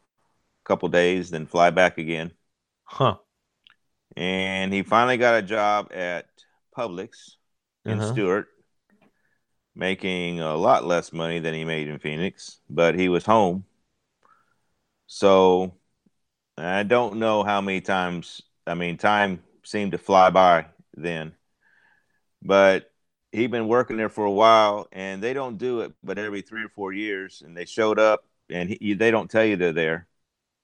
[0.65, 2.31] couple days, then fly back again.
[2.84, 3.17] Huh.
[4.15, 6.27] And he finally got a job at
[6.75, 7.36] Publix
[7.86, 8.12] in Uh-huh.
[8.13, 8.47] Stuart,
[9.75, 13.65] making a lot less money than he made in Phoenix, but he was home.
[15.08, 15.75] So
[16.58, 21.36] I don't know how many times, I mean, time seemed to fly by then,
[22.41, 22.91] but
[23.35, 26.63] he'd been working there for a while and they don't do it but every three
[26.63, 27.41] or four years.
[27.45, 30.07] And they showed up and he, they don't tell you they're there.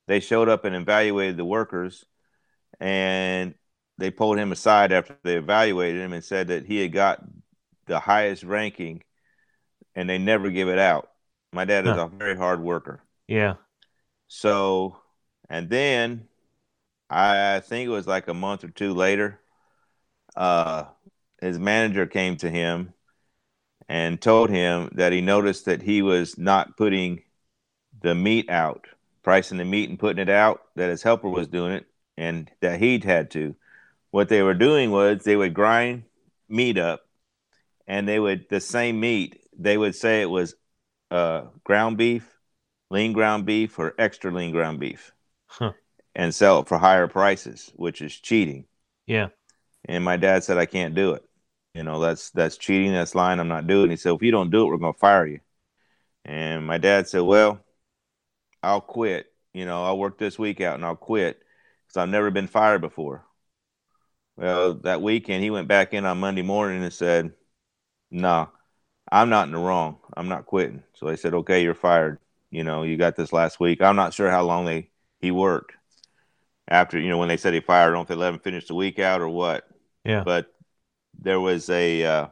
[0.08, 2.06] They showed up and evaluated the workers
[2.80, 3.56] and
[3.98, 7.24] they pulled him aside after they evaluated him and said that he had got
[7.88, 9.04] the highest ranking
[9.96, 11.12] and they never give it out.
[11.54, 11.98] My dad is Huh.
[11.98, 13.02] a very hard worker.
[13.28, 13.56] Yeah.
[14.28, 14.98] So,
[15.50, 16.28] and then
[17.10, 19.40] I think it was like a month or two later,
[20.36, 20.86] uh,
[21.42, 22.94] his manager came to him
[23.90, 27.24] and told him that he noticed that he was not putting
[28.02, 28.88] the meat out,
[29.24, 31.86] pricing the meat and putting it out, that his helper was doing it,
[32.18, 33.56] and that he'd had to.
[34.12, 36.04] What they were doing was they would grind
[36.50, 37.02] meat up
[37.88, 40.56] and they would, the same meat, they would say it was
[41.10, 42.30] uh, ground beef,
[42.90, 45.12] lean ground beef, or extra lean ground beef
[45.48, 45.74] Huh.
[46.16, 48.66] and sell it for higher prices, which is cheating.
[49.06, 49.30] Yeah.
[49.86, 51.24] And my dad said, I can't do it.
[51.74, 52.92] You know, that's that's cheating.
[52.92, 53.40] That's lying.
[53.40, 53.92] I'm not doing it.
[53.92, 55.40] He said, if you don't do it, we're going to fire you.
[56.26, 57.60] And my dad said, well,
[58.62, 59.28] I'll quit.
[59.54, 61.42] You know, I'll work this week out and I'll quit
[61.88, 63.26] because I've never been fired before.
[64.38, 67.34] Well, that weekend, he went back in on Monday morning and said,
[68.10, 68.50] no,
[69.12, 69.98] I'm not in the wrong.
[70.16, 70.84] I'm not quitting.
[70.94, 72.20] So they said, okay, you're fired.
[72.50, 73.82] You know, you got this last week.
[73.82, 75.74] I'm not sure how long they he worked
[76.68, 77.84] after, you know, when they said he fired.
[77.84, 79.68] I don't know if they let him finish the week out or what
[80.04, 80.24] Yeah.
[80.24, 80.52] but
[81.22, 82.28] there was a uh,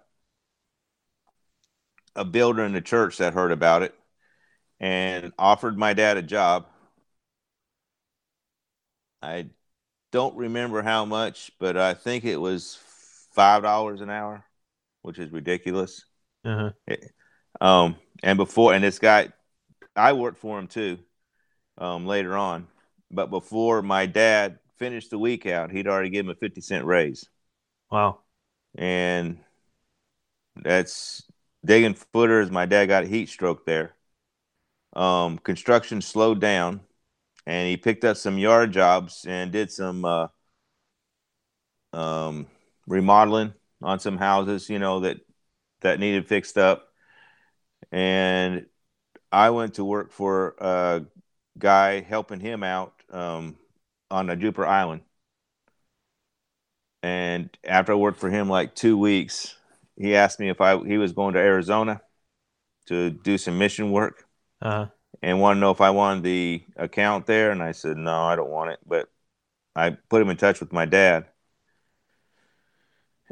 [2.15, 3.95] a builder in the church that heard about it
[4.80, 6.67] and offered my dad a job.
[9.21, 9.49] I
[10.12, 12.78] don't remember how much, but I think it was
[13.34, 14.43] five dollars an hour,
[15.02, 16.04] which is ridiculous.
[16.43, 16.71] Uh-huh.
[17.62, 19.30] Um, and before, and this guy,
[19.95, 20.99] I worked for him too,
[21.78, 22.67] um, later on.
[23.12, 26.86] But before my dad finished the week out, he'd already given him a fifty cent
[26.86, 27.28] raise.
[27.91, 28.21] Wow.
[28.76, 29.40] And
[30.56, 31.24] that's
[31.66, 32.52] digging footers.
[32.52, 33.96] My dad got a heat stroke there.
[34.94, 36.82] Um, construction slowed down,
[37.46, 40.28] and he picked up some yard jobs and did some uh,
[41.94, 42.48] um,
[42.88, 45.18] remodeling on some houses, you know that
[45.82, 46.88] that needed fixed up.
[47.92, 48.66] And
[49.32, 51.06] I went to work for a
[51.58, 53.58] guy helping him out um,
[54.12, 55.02] on a Jupiter Island
[57.04, 59.56] and after I worked for him like two weeks,
[59.98, 62.02] he asked me if I he was going to Arizona
[62.88, 64.26] to do some mission work.
[64.62, 64.88] Uh,
[65.22, 68.36] and wanted to know if I wanted the account there, and I said no, I
[68.36, 68.80] don't want it.
[68.86, 69.10] But
[69.76, 71.26] I put him in touch with my dad,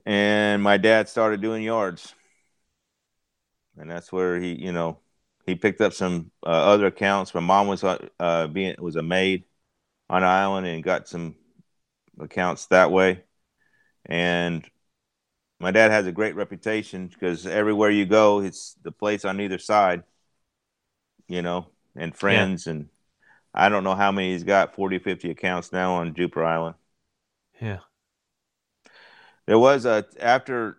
[0.06, 2.14] and my dad started doing yards,
[3.78, 5.00] and that's where he, you know,
[5.46, 7.34] he picked up some uh, other accounts.
[7.34, 9.46] My mom was uh, uh, being was a maid
[10.10, 11.36] on an island and got some
[12.20, 13.24] accounts that way,
[14.08, 14.70] and
[15.60, 19.58] my dad has a great reputation because everywhere you go, it's the place on either
[19.58, 20.04] side,
[21.28, 22.68] you know, and friends.
[22.68, 22.90] And
[23.54, 26.76] I don't know how many he's got 40, 50 accounts now on Jupiter Island.
[27.62, 27.80] yeah.
[29.46, 30.78] There was a, after,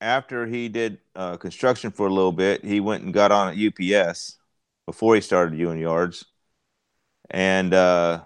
[0.00, 3.58] after he did uh, construction for a little bit, he went and got on at
[3.58, 4.38] UPS
[4.86, 6.24] before he started doing yards.
[7.30, 8.24] And uh,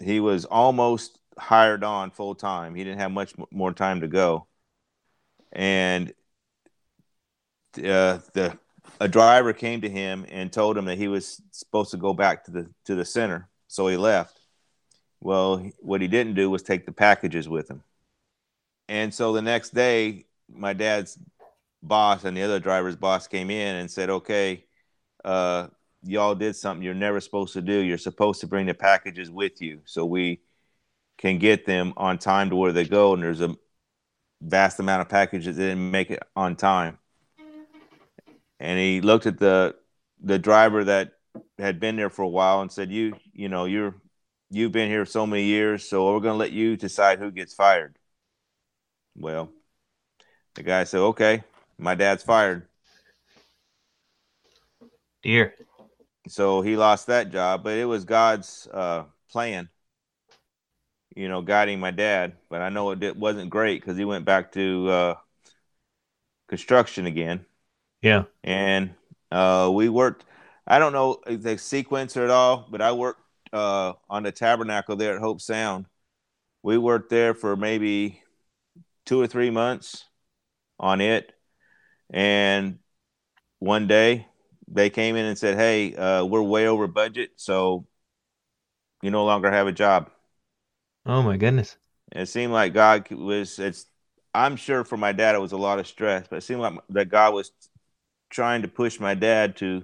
[0.00, 2.74] he was almost hired on full time.
[2.74, 4.46] He didn't have much more time to go,
[5.52, 6.12] and
[7.78, 8.58] uh, the
[9.00, 12.44] a driver came to him and told him that he was supposed to go back
[12.44, 14.38] to the to the center, so he left.
[15.20, 17.82] Well, what he didn't do was take the packages with him,
[18.88, 21.18] and so the next day, my dad's
[21.82, 24.64] boss and the other driver's boss came in and said, "Okay."
[25.24, 25.68] Uh,
[26.02, 27.78] y'all did something you're never supposed to do.
[27.78, 29.80] You're supposed to bring the packages with you.
[29.84, 30.40] So we
[31.20, 33.12] can get them on time to where they go.
[33.12, 33.54] And there's a
[34.40, 36.98] vast amount of packages that didn't make it on time.
[38.58, 39.76] And he looked at the
[40.22, 41.12] the driver that
[41.58, 43.94] had been there for a while and said, "You, you know, you're
[44.50, 47.54] you've been here so many years, so we're going to let you decide who gets
[47.54, 47.96] fired."
[49.16, 49.50] Well,
[50.54, 51.44] the guy said, "Okay,
[51.78, 52.66] my dad's fired."
[55.22, 55.54] Dear.
[56.28, 59.68] so he lost that job but it was god's uh, plan
[61.14, 64.52] you know guiding my dad but i know it wasn't great because he went back
[64.52, 65.14] to uh,
[66.48, 67.44] construction again.
[68.02, 68.24] Yeah.
[68.42, 68.94] and
[69.30, 70.24] uh, we worked
[70.66, 73.20] i don't know the sequence at all but i worked
[73.52, 75.86] uh, on the tabernacle there at Hobe Sound.
[76.62, 78.22] We worked there for maybe
[79.06, 80.04] two or three months
[80.78, 81.32] on it.
[82.12, 82.78] And
[83.58, 84.26] one day
[84.68, 87.86] they came in and said hey uh, we're way over budget so
[89.02, 90.10] you no longer have a job
[91.04, 91.76] Oh my goodness.
[92.12, 93.86] it seemed like god was it's
[94.34, 96.74] i'm sure for my dad it was a lot of stress but it seemed like
[96.90, 97.52] that god was
[98.30, 99.82] trying to push my dad to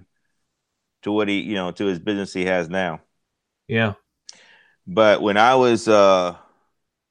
[1.02, 3.00] to what he you know to his business he has now
[3.68, 3.94] Yeah.
[4.86, 6.36] but when I was uh,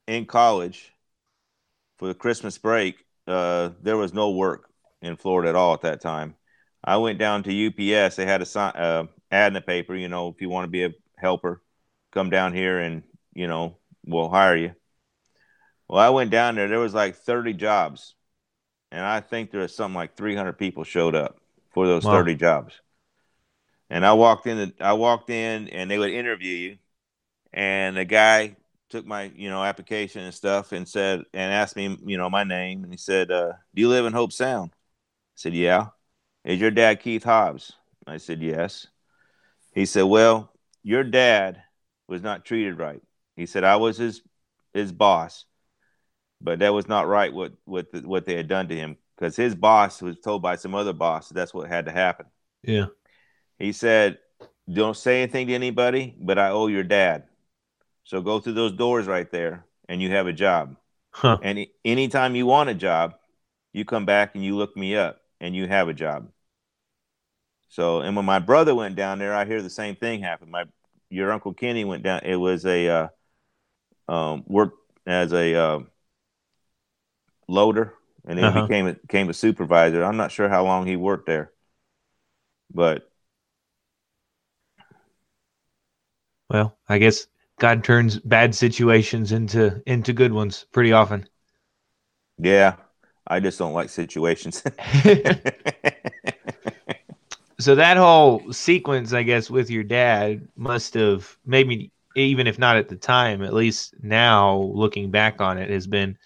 [0.07, 0.93] in college
[1.97, 2.95] for the Christmas break,
[3.27, 4.69] uh, there was no work
[5.01, 6.35] in Florida at all at that time.
[6.83, 8.15] I went down to UPS.
[8.15, 9.95] They had a sign, uh, ad in the paper.
[9.95, 11.61] You know, if you want to be a helper,
[12.11, 14.75] come down here and you know we'll hire you.
[15.87, 16.67] Well, I went down there.
[16.67, 18.15] There was like thirty jobs,
[18.91, 21.39] and I think there was something like three hundred people showed up
[21.71, 22.11] for those Wow.
[22.11, 22.81] thirty jobs.
[23.89, 24.73] And I walked in.
[24.79, 26.77] I walked in, and they would interview you
[27.53, 28.55] and the guy
[28.89, 32.43] took my you know application and stuff and said and asked me you know my
[32.43, 34.77] name and he said uh, do you live in Hobe Sound i
[35.35, 35.87] said yeah
[36.43, 37.73] is your dad keith hobbs
[38.07, 38.87] i said yes
[39.73, 40.51] he said well
[40.83, 41.63] your dad
[42.07, 43.01] was not treated right
[43.35, 44.21] he said i was his
[44.73, 45.45] his boss
[46.41, 49.35] but that was not right what what the, what they had done to him because
[49.35, 52.25] his boss was told by some other boss that that's what had to happen
[52.63, 52.87] Yeah.
[53.57, 54.17] he said,
[54.71, 57.23] Don't say anything to anybody, but I owe your dad.
[58.03, 60.75] So go through those doors right there and you have a job.
[61.11, 61.37] Huh.
[61.41, 63.15] And anytime you want a job,
[63.73, 66.29] you come back and you look me up and you have a job.
[67.69, 70.51] So, and when my brother went down there, I hear the same thing happen.
[70.51, 70.65] My
[71.09, 72.21] your uncle Kenny went down.
[72.23, 73.07] It was a uh,
[74.07, 74.77] um, worked
[75.07, 75.79] as a uh,
[77.47, 77.93] loader,
[78.25, 78.53] and then Uh-huh.
[78.53, 80.03] became a, became a supervisor.
[80.03, 81.51] I'm not sure how long he worked there,
[82.73, 83.09] but
[86.49, 87.27] Well, I guess
[87.59, 91.29] God turns bad situations into into good ones pretty often.
[92.37, 92.75] Yeah,
[93.27, 94.63] I just don't like situations.
[97.59, 102.77] so that whole sequence, I guess, with your dad must have maybe even if not
[102.77, 106.17] at the time, at least now looking back on it, has been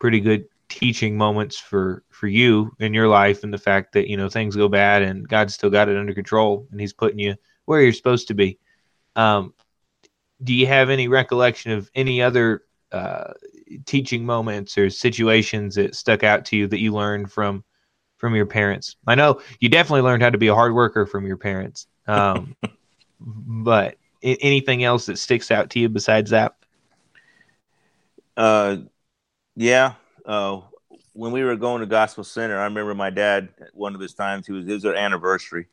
[0.00, 4.16] pretty good teaching moments for for you in your life and the fact that you
[4.16, 7.36] know things go bad and God's still got it under control and He's putting you
[7.64, 8.58] where you're supposed to be.
[9.14, 9.54] Um,
[10.42, 13.32] do you have any recollection of any other uh,
[13.86, 17.64] teaching moments or situations that stuck out to you that you learned from
[18.18, 18.96] from your parents?
[19.06, 22.56] I know you definitely learned how to be a hard worker from your parents, um,
[23.20, 26.56] but anything else that sticks out to you besides that?
[28.36, 28.76] uh,
[29.56, 29.94] yeah.
[30.24, 30.60] Uh,
[31.12, 34.46] when we were going to Gospel Center, I remember my dad one of his times
[34.46, 35.66] he was it was their anniversary,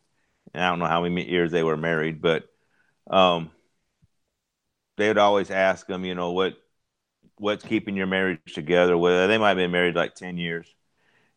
[0.54, 2.46] and I don't know how many years they were married, but
[3.10, 3.52] um,
[4.98, 6.56] they would always ask him, you know, what
[7.38, 8.98] what's keeping your marriage together?
[8.98, 10.74] Well, they might have been married like ten years,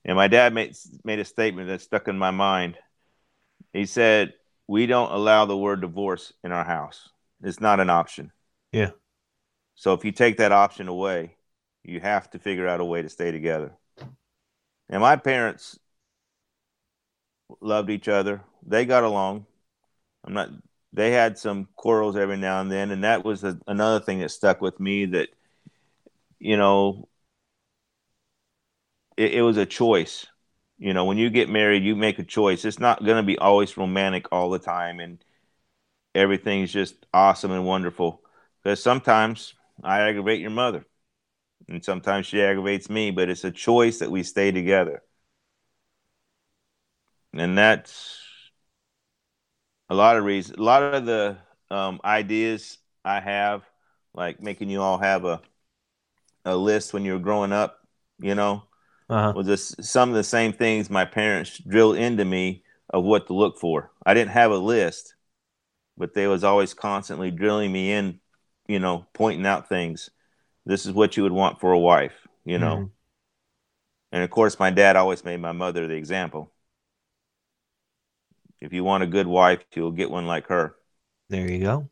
[0.05, 2.77] and my dad made made a statement that stuck in my mind.
[3.73, 4.35] He said,
[4.67, 7.09] "We don't allow the word divorce in our house.
[7.43, 8.33] It's not an option."
[8.73, 8.91] Yeah.
[9.75, 11.37] So if you take that option away,
[11.85, 13.73] you have to figure out a way to stay together.
[14.89, 15.79] And my parents
[17.61, 18.43] loved each other.
[18.65, 19.47] They got along.
[20.25, 20.51] I'm not
[20.93, 24.31] they had some quarrels every now and then and that was a, another thing that
[24.31, 25.29] stuck with me that
[26.39, 27.09] you know
[29.17, 30.27] it, it was a choice
[30.79, 32.65] you know when you get married you make a choice.
[32.65, 35.25] It's not going to be always romantic all the time and
[36.15, 38.23] everything's just awesome and wonderful.
[38.63, 39.55] Because sometimes
[39.85, 40.87] i aggravate your mother
[41.69, 45.03] and sometimes she aggravates me but it's a choice that we stay together.
[47.35, 48.21] And that's
[49.91, 51.37] a lot of reasons a lot of the
[51.71, 53.63] um, ideas i have
[54.15, 55.41] like making you all have a
[56.45, 57.81] a list when you were growing up
[58.21, 58.63] you know
[59.09, 59.33] Uh-huh.
[59.35, 63.35] was just some of the same things my parents drilled into me of what to
[63.35, 65.15] look for i didn't have a list
[65.97, 68.21] but they was always constantly drilling me in
[68.69, 70.11] you know pointing out things
[70.65, 72.91] this is what you would want for a wife you know Mhm.
[74.13, 76.53] and of course my dad always made my mother the example
[78.61, 80.77] if you want a good wife you'll get one like her
[81.29, 81.91] There you go.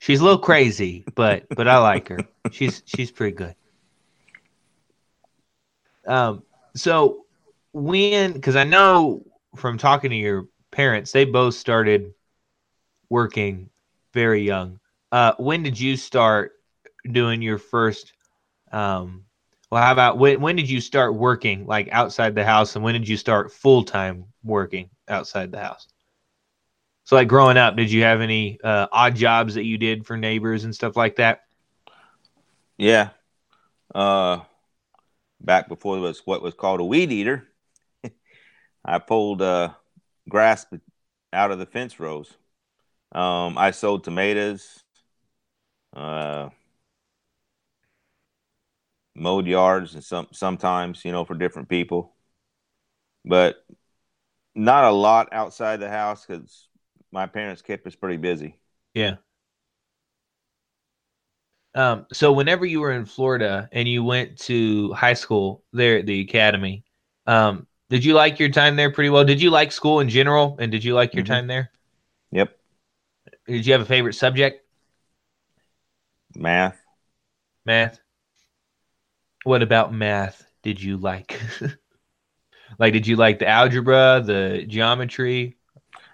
[0.00, 2.18] She's a little crazy, but but I like her.
[2.50, 3.54] She's she's pretty good.
[6.08, 6.42] Um,
[6.74, 7.26] so
[7.72, 9.24] when because I know
[9.56, 12.12] from talking to your parents, they both started
[13.10, 13.70] working
[14.12, 14.80] very young.
[15.12, 16.52] Uh, when did you start
[17.10, 18.12] doing your first?
[18.72, 19.24] Um,
[19.70, 22.94] well, how about when when did you start working like outside the house, and when
[22.94, 25.86] did you start full time working outside the house?
[27.04, 30.16] So, like growing up, did you have any uh, odd jobs that you did for
[30.16, 31.40] neighbors and stuff like that?
[32.78, 33.10] yeah
[33.94, 34.40] uh
[35.40, 37.48] back before it was what was called a weed eater.
[38.84, 39.70] I pulled uh
[40.28, 40.66] grass
[41.32, 42.32] out of the fence rows.
[43.12, 44.84] Um i sold tomatoes
[45.96, 46.50] uh
[49.14, 52.14] mowed yards and some sometimes you know for different people.
[53.24, 53.56] But
[54.54, 56.68] not a lot outside the house because
[57.12, 58.58] my parents kept us pretty busy.
[58.94, 59.16] Yeah.
[61.74, 66.06] Um, so whenever you were in Florida and you went to high school there at
[66.06, 66.84] the academy,
[67.26, 69.24] um, did you like your time there pretty well?
[69.24, 71.28] Did you like school in general, and did you like your Mhm.
[71.28, 71.70] time there?
[72.32, 72.58] yep
[73.46, 74.64] Did you have a favorite subject?
[76.36, 76.78] math
[77.64, 78.00] Math.
[79.42, 81.40] What about math did you like?
[82.78, 85.56] like, did you like the algebra, the geometry,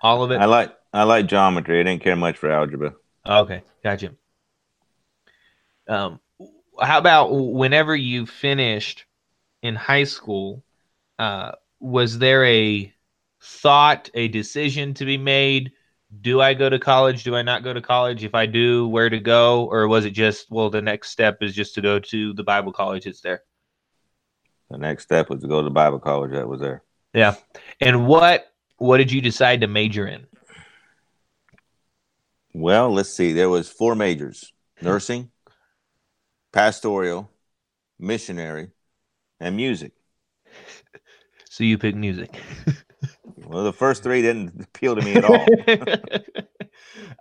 [0.02, 0.38] all of it?
[0.40, 2.94] i like i like geometry i didn't care much for algebra
[3.26, 4.14] Okay, gotcha.
[5.88, 6.20] Um,
[6.80, 9.04] how about whenever you finished
[9.62, 10.62] in high school?
[11.18, 12.92] Uh, was there a
[13.40, 15.72] thought, a decision to be made?
[16.20, 17.24] Do I go to college?
[17.24, 18.24] Do I not go to college?
[18.24, 19.66] If I do, where to go?
[19.66, 22.72] Or was it just, well, the next step is just to go to the Bible
[22.72, 23.42] college that's there?
[24.70, 26.82] the next step was to go to the bible college that was there
[27.12, 27.36] Yeah.
[27.80, 30.26] And what what did you decide to major in?
[32.52, 33.32] Well, let's see.
[33.32, 35.30] There was four majors: nursing,
[36.54, 37.30] pastoral,
[37.98, 38.70] missionary,
[39.40, 39.92] and music.
[41.50, 42.34] So you pick music.
[43.46, 45.46] Well, the first three didn't appeal to me at all.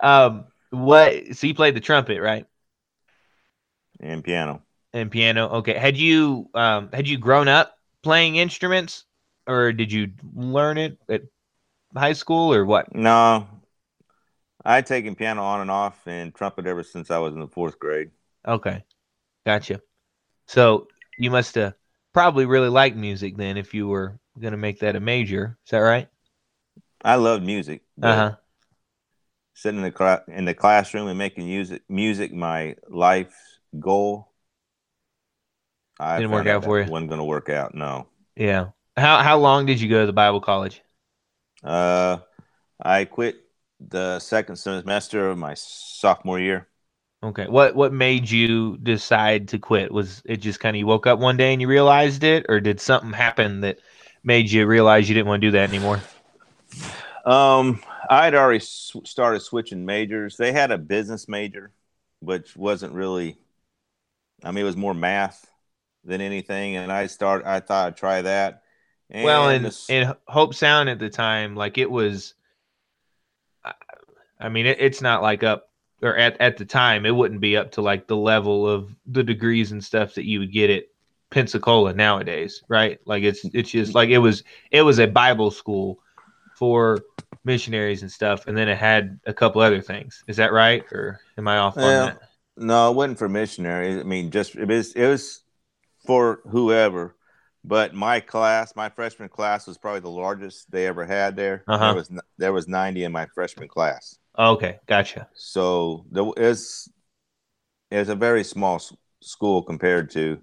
[0.02, 1.36] um, what?
[1.36, 2.46] So you played the trumpet, right?
[4.00, 4.62] and piano.
[4.92, 5.48] And piano.
[5.48, 5.74] Okay.
[5.74, 9.04] Had you um had you grown up playing instruments,
[9.46, 11.22] or did you learn it at
[11.96, 12.94] high school, or what?
[12.94, 13.46] No,
[14.64, 17.78] I'd taken piano on and off and trumpet ever since I was in the fourth
[17.78, 18.10] grade.
[18.46, 18.84] Okay,
[19.44, 19.80] gotcha.
[20.46, 20.88] So
[21.18, 21.74] you must have
[22.12, 25.58] probably really liked music then, if you were gonna make that a major.
[25.64, 26.08] Is that right?
[27.04, 27.82] I loved music.
[28.02, 28.36] Uh huh.
[29.54, 33.36] Sitting in the cla- in the classroom and making music music my life's
[33.78, 34.32] goal.
[35.98, 36.90] I Didn't work out for you?
[36.90, 37.74] Wasn't going to work out.
[37.74, 38.08] No.
[38.36, 38.70] Yeah.
[38.96, 40.82] How how long did you go to the Bible college?
[41.62, 42.18] Uh,
[42.80, 43.36] I quit
[43.80, 46.68] the second semester of my sophomore year.
[47.24, 47.46] Okay.
[47.46, 49.90] What what made you decide to quit?
[49.90, 52.60] Was it just kind of you woke up one day and you realized it, or
[52.60, 53.78] did something happen that
[54.22, 56.00] made you realize you didn't want to do that anymore?
[57.24, 60.36] Um, I'd already s- started switching majors.
[60.36, 61.72] They had a business major,
[62.20, 63.38] which wasn't really.
[64.42, 65.46] I mean, it was more math,
[66.04, 67.44] than anything, and I start.
[67.44, 68.62] I thought I'd try that.
[69.10, 72.34] And well, in the, in Hobe Sound at the time, like it was.
[74.38, 75.70] I mean, it, it's not like up
[76.04, 79.22] or at at the time, it wouldn't be up to like the level of the
[79.22, 80.84] degrees and stuff that you would get at
[81.30, 83.00] Pensacola nowadays, right?
[83.06, 85.98] Like it's it's just like it was it was a Bible school
[86.56, 87.00] for
[87.44, 90.22] missionaries and stuff, and then it had a couple other things.
[90.28, 92.20] Is that right, or am I off on that?
[92.56, 93.98] No, it wasn't for missionaries.
[93.98, 95.42] I mean, just it was it was
[96.06, 97.16] for whoever.
[97.66, 101.64] But my class, my freshman class, was probably the largest they ever had there.
[101.66, 101.86] Uh-huh.
[101.86, 104.18] There was there was ninety in my freshman class.
[104.38, 105.28] Okay, gotcha.
[105.34, 106.88] So there is
[107.90, 108.80] it's a very small
[109.20, 110.40] school compared to,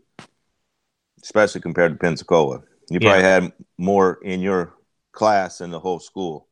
[1.24, 2.62] especially compared to Pensacola.
[2.90, 3.10] You Yeah.
[3.10, 4.74] probably had more in your
[5.12, 6.48] class than the whole school,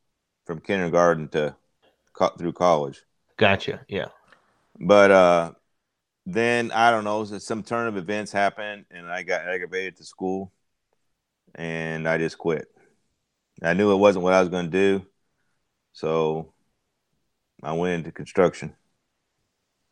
[0.45, 1.55] from kindergarten to
[2.13, 3.01] co- through college.
[3.37, 3.85] Gotcha.
[3.87, 4.07] Yeah.
[4.79, 5.51] But uh,
[6.25, 10.03] then I don't know, so some turn of events happened, and I got aggravated to
[10.05, 10.51] school,
[11.55, 12.67] and I just quit.
[13.61, 15.05] I knew it wasn't what I was going to do,
[15.93, 16.53] so
[17.61, 18.73] I went into construction.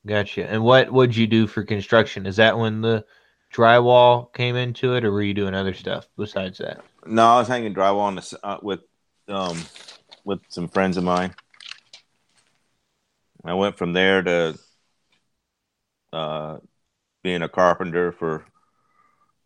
[0.06, 0.50] Gotcha.
[0.50, 2.26] And what would you do for construction?
[2.26, 3.06] Is that when the
[3.54, 6.82] drywall came into it, or were you doing other stuff besides that?
[7.06, 8.82] No, I was hanging drywall on the, uh, with
[9.28, 9.62] um
[10.24, 11.34] with some friends of mine.
[13.44, 14.60] I went from there to
[16.14, 16.58] uh,
[17.24, 18.46] being a carpenter for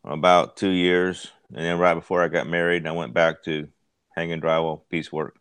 [0.03, 3.67] about two years, and then right before I got married, I went back to
[4.15, 5.35] hanging drywall piecework.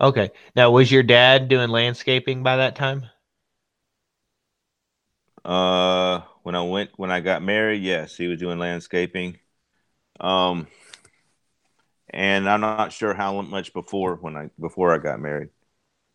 [0.00, 0.30] Okay.
[0.54, 3.06] Now, was your dad doing landscaping by that time?
[5.44, 9.38] Uh, when I went when I got married, yes, he was doing landscaping.
[10.20, 10.66] Um,
[12.10, 15.50] and I'm not sure how much before when I before I got married.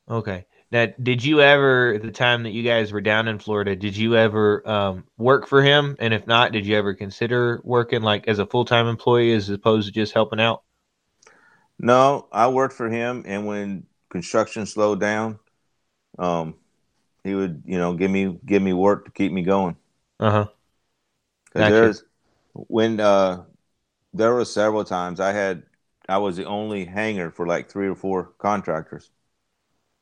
[0.09, 0.45] Okay.
[0.71, 4.15] Now, did you ever, the time that you guys were down in Florida, did you
[4.15, 5.97] ever um, work for him?
[5.99, 9.49] And if not, did you ever consider working like as a full time employee as
[9.49, 10.63] opposed to just helping out?
[11.81, 15.39] No, I worked for him, and when construction slowed down,
[16.19, 16.55] um,
[17.23, 19.75] he would you know give me give me work to keep me going.
[20.19, 20.47] Uh huh.
[21.45, 22.03] Because there's
[22.53, 23.43] when uh,
[24.13, 25.63] there were several times I had
[26.07, 29.09] I was the only hanger for like three or four contractors,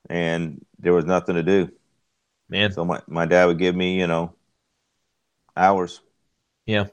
[0.10, 1.72] and there was nothing to do.
[2.50, 2.72] Man.
[2.72, 4.34] So my, my dad would give me you know
[5.56, 6.02] hours.
[6.66, 6.88] Yeah.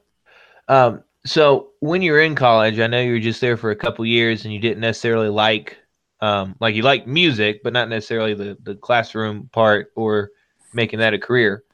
[0.69, 3.77] Um, so when you were in college, I know you were just there for a
[3.77, 5.79] couple years and you didn't necessarily like,
[6.21, 10.31] um, like you liked music, but not necessarily the, the classroom part or
[10.73, 11.65] making that a career.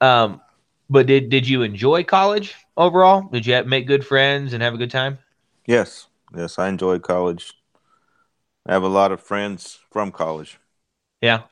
[0.00, 0.40] Um,
[0.90, 3.28] but did, did you enjoy college overall?
[3.30, 5.18] Did you have, make good friends and have a good time?
[5.66, 7.54] Yes, yes, I enjoyed college.
[8.66, 10.58] I have a lot of friends from college.
[11.20, 11.42] Yeah.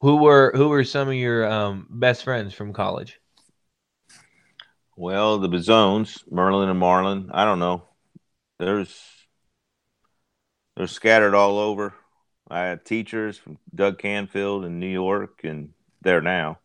[0.00, 3.20] Who were, who were some of your, um, best friends from college?
[4.96, 7.30] Well, the Bazones, Merlin and Marlin.
[7.32, 7.82] I don't know.
[8.58, 8.96] There's
[10.76, 11.94] they're scattered all over.
[12.48, 15.72] I had teachers from Doug Canfield in New York and
[16.02, 16.58] there now.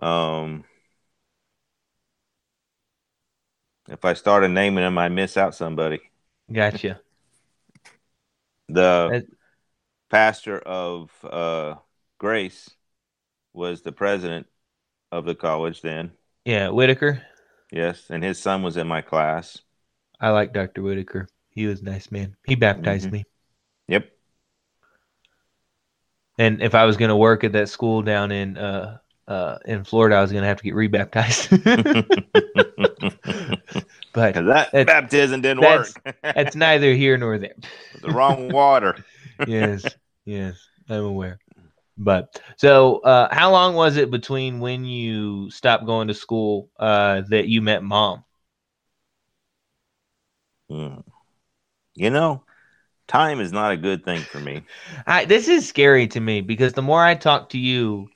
[0.00, 0.64] Um,
[3.88, 6.00] if I started naming them, I miss out somebody.
[6.52, 7.00] Gotcha.
[8.68, 9.26] The That-
[10.10, 11.74] pastor of uh,
[12.18, 12.70] Grace
[13.52, 14.46] was the president
[15.10, 16.12] of the college then.
[16.50, 16.70] Yeah.
[16.70, 17.22] Whitaker.
[17.70, 19.58] Yes, and his son was in my class.
[20.20, 20.82] I like Dr.
[20.82, 21.28] Whitaker.
[21.50, 22.36] He was a nice man.
[22.46, 23.12] He baptized Mhm.
[23.12, 23.24] me.
[23.86, 24.10] Yep.
[26.38, 28.98] And if I was going to work at that school down in uh
[29.28, 31.50] uh in Florida, I was going to have to get rebaptized.
[34.12, 36.16] but that baptism didn't that's- work.
[36.24, 37.54] it's neither here nor there.
[38.02, 38.96] the wrong water.
[39.46, 39.84] yes,
[40.24, 40.56] yes,
[40.88, 41.38] I'm aware.
[42.02, 47.22] But so, uh, how long was it between when you stopped going to school uh,
[47.28, 48.24] that you met mom?
[50.68, 51.00] Hmm.
[51.94, 52.44] You know,
[53.08, 54.62] time is not a good thing for me.
[55.06, 58.08] I, this is scary to me because the more I talk to you,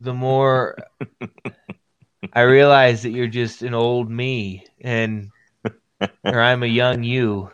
[0.00, 0.76] the more
[2.32, 5.32] I realize that you're just an old me, and
[6.26, 7.50] or I'm a young you,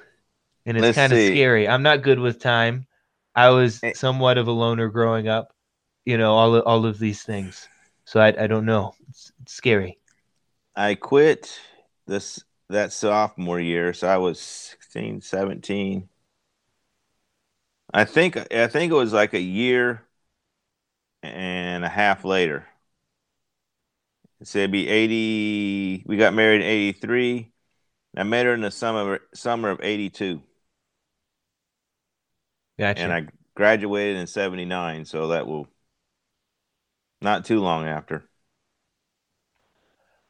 [0.66, 1.68] and it's kind of scary.
[1.68, 2.86] I'm not good with time.
[3.34, 3.92] I was Eh.
[3.92, 5.51] somewhat of a loner growing up,
[6.04, 7.68] you know, all of, all of these things.
[8.04, 8.94] So I I don't know.
[9.08, 9.98] It's, it's scary.
[10.74, 11.58] I quit
[12.06, 16.08] this that sophomore year, so I was 16, 17.
[17.94, 20.06] I think I think it was like a year
[21.22, 22.66] and a half later.
[24.44, 27.52] So it'd be 80 we got married in 83.
[28.16, 30.42] I met her in the summer summer of 82
[32.78, 33.00] Gotcha.
[33.00, 35.68] and I graduated in 79, so that will
[37.22, 38.24] not too long after.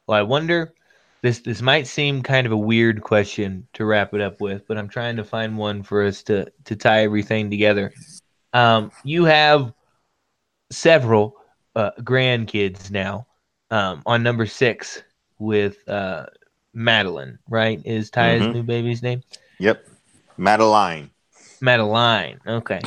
[0.07, 0.73] Well, I wonder
[1.21, 4.77] this this might seem kind of a weird question to wrap it up with, but
[4.77, 7.93] I'm trying to find one for us to to tie everything together.
[8.51, 9.73] Um, you have
[10.71, 11.37] several
[11.75, 13.27] uh, grandkids now.
[13.71, 15.01] Um, on number six
[15.39, 16.27] with uh,
[16.75, 17.81] Madeline, right?
[17.85, 18.53] Is Ty's Mhm.
[18.53, 19.23] new baby's name?
[19.59, 19.87] Yep.
[20.37, 21.09] Madeline.
[21.59, 22.39] Madeline.
[22.45, 22.81] Okay.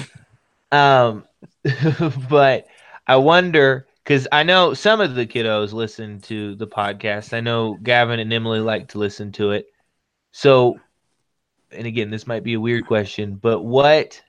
[0.70, 1.24] Um,
[2.30, 2.68] but
[3.08, 7.32] I wonder because I know some of the kiddos listen to the podcast.
[7.32, 9.66] I know Gavin and Emily like to listen to it.
[10.30, 10.78] So,
[11.72, 14.22] and again, this might be a weird question, but what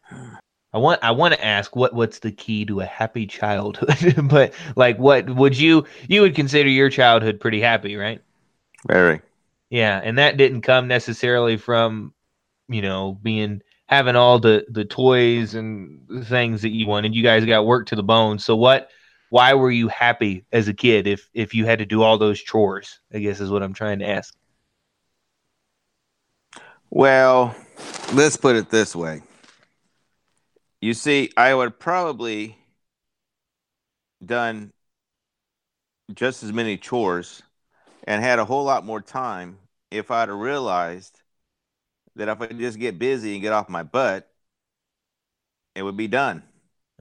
[0.73, 4.15] I want I want to ask what what's the key to a happy childhood?
[4.29, 8.19] but like, what would you you would consider your childhood pretty happy, right?
[8.87, 9.21] Very.
[9.69, 12.13] Yeah, and that didn't come necessarily from,
[12.67, 17.13] you know, being having all the the toys and things that you wanted.
[17.13, 18.39] You guys got worked to the bone.
[18.39, 18.89] So what?
[19.29, 22.41] Why were you happy as a kid if if you had to do all those
[22.41, 22.99] chores?
[23.13, 24.33] I guess is what I'm trying to ask.
[26.89, 27.55] Well,
[28.13, 29.21] let's put it this way.
[30.81, 32.57] You see, I would probably
[34.23, 34.71] done
[36.13, 37.43] just as many chores
[38.05, 39.57] and had a whole lot more time
[39.91, 41.21] if I'd have realized
[42.15, 44.29] that if I just get busy and get off my butt,
[45.75, 46.43] it would be done.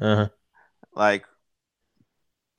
[0.00, 0.28] Uh-huh.
[0.94, 1.24] Like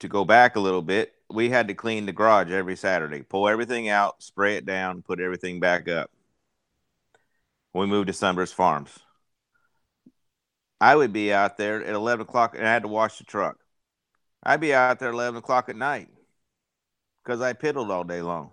[0.00, 3.48] to go back a little bit, we had to clean the garage every Saturday, pull
[3.48, 6.10] everything out, spray it down, put everything back up.
[7.72, 8.98] We moved to Sunburst Farms.
[10.80, 13.58] I would be out there at 11 o'clock and I had to wash the truck.
[14.42, 16.08] I'd be out there 11 o'clock at night
[17.22, 18.50] because I piddled all day long.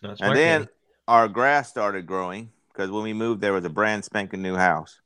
[0.00, 0.68] Smart, And then Danny.
[1.08, 4.99] our grass started growing because when we moved, there was a brand spanking new house.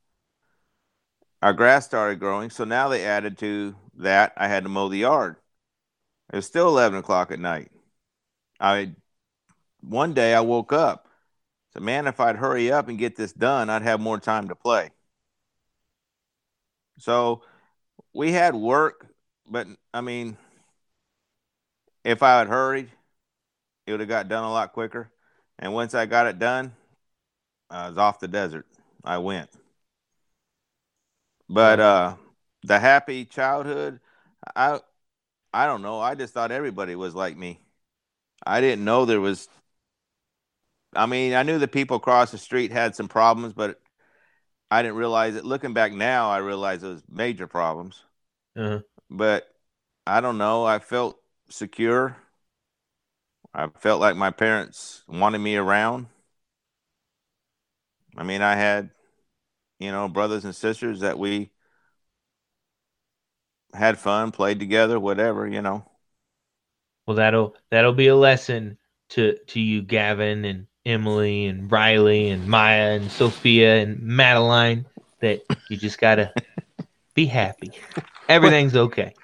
[1.44, 4.32] Our grass started growing, so now they added to that.
[4.34, 5.36] I had to mow the yard.
[6.32, 7.70] It was still eleven o'clock at night.
[8.58, 8.94] I
[9.82, 11.06] one day I woke up.
[11.74, 14.54] So man, if I'd hurry up and get this done, I'd have more time to
[14.54, 14.88] play.
[16.98, 17.42] So
[18.14, 19.06] we had work,
[19.46, 20.38] but I mean,
[22.04, 22.88] if I had hurried,
[23.86, 25.12] it would have got done a lot quicker.
[25.58, 26.72] And once I got it done,
[27.68, 28.66] I was off the desert.
[29.04, 29.50] I went.
[31.48, 32.16] But uh
[32.62, 34.00] the happy childhood,
[34.56, 34.80] I
[35.52, 36.00] I don't know.
[36.00, 37.60] I just thought everybody was like me.
[38.46, 39.48] I didn't know there was
[40.96, 43.80] I mean, I knew the people across the street had some problems, but
[44.70, 45.44] I didn't realize it.
[45.44, 48.02] Looking back now, I realize it was major problems.
[48.56, 48.80] Uh-huh.
[49.10, 49.46] But
[50.06, 50.64] I don't know.
[50.64, 51.18] I felt
[51.48, 52.16] secure.
[53.54, 56.06] I felt like my parents wanted me around.
[58.16, 58.90] I mean, I had,
[59.84, 61.50] you know, brothers and sisters that we
[63.72, 65.84] had fun, played together, whatever, you know.
[67.06, 68.78] Well, that'll that'll be a lesson
[69.10, 74.86] to to you, Gavin and Emily and Riley and Maya and Sophia and Madeline
[75.20, 76.32] that you just gotta
[77.14, 77.72] be happy.
[78.28, 79.14] Everything's okay.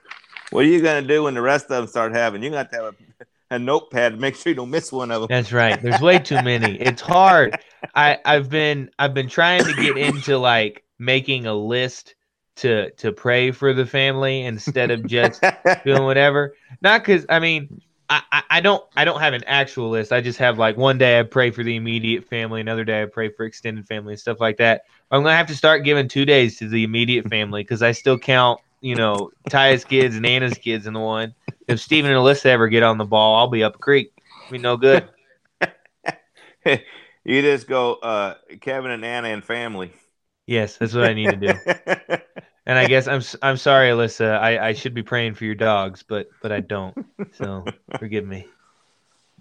[0.51, 2.43] What are you gonna do when the rest of them start having?
[2.43, 5.11] You're gonna have to have a, a notepad to make sure you don't miss one
[5.11, 5.29] of them.
[5.29, 5.81] That's right.
[5.81, 6.81] There's way too many.
[6.81, 7.59] It's hard.
[7.95, 12.15] I I've been I've been trying to get into like making a list
[12.57, 15.43] to to pray for the family instead of just
[15.85, 16.55] doing whatever.
[16.81, 20.13] Not because I mean I, I don't I don't have an actual list.
[20.13, 23.07] I just have like one day I pray for the immediate family, another day I
[23.07, 24.83] pray for extended family and stuff like that.
[25.11, 28.19] I'm gonna have to start giving two days to the immediate family because I still
[28.19, 31.35] count you know Ty's kids and Anna's kids in the one.
[31.69, 34.13] If Steven and Alyssa ever get on the ball, I'll be up a creek.
[34.51, 35.09] Be no good.
[37.25, 39.93] you just go uh, Kevin and Anna and family.
[40.47, 41.55] Yes, that's what I need to do.
[42.67, 44.39] And I guess I'm s- I'm sorry, Alyssa.
[44.39, 46.97] I, I should be praying for your dogs, but but I don't.
[47.33, 47.65] So
[47.99, 48.47] forgive me.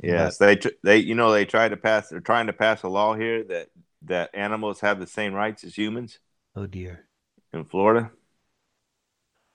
[0.02, 2.10] yes, they tr- they you know they tried to pass.
[2.10, 3.70] They're trying to pass a law here that
[4.04, 6.20] that animals have the same rights as humans
[6.56, 7.08] Oh dear.
[7.54, 8.12] in Florida.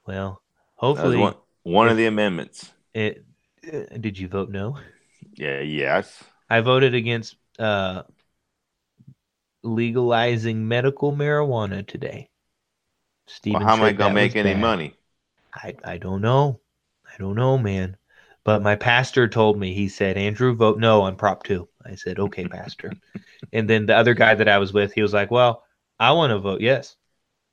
[0.07, 0.43] Well,
[0.75, 2.73] hopefully one, one of the amendments.
[2.93, 3.25] it.
[3.73, 4.79] uh, Did you vote no?
[5.37, 5.61] Yeah.
[5.61, 6.23] Yes.
[6.51, 8.03] I voted against uh,
[9.63, 12.29] legalizing medical marijuana today.
[13.27, 14.61] Steven Well, how am I gonna make any bad.
[14.61, 14.95] money?
[15.55, 16.61] I, I don't know.
[17.07, 17.97] I don't know, man.
[18.45, 21.67] But my pastor told me, he said, Andrew, vote no on Prop 2.
[21.87, 22.93] I said, okay, pastor.
[23.53, 25.65] and then the other guy that I was with, he was like, well,
[25.99, 26.97] I want to vote yes.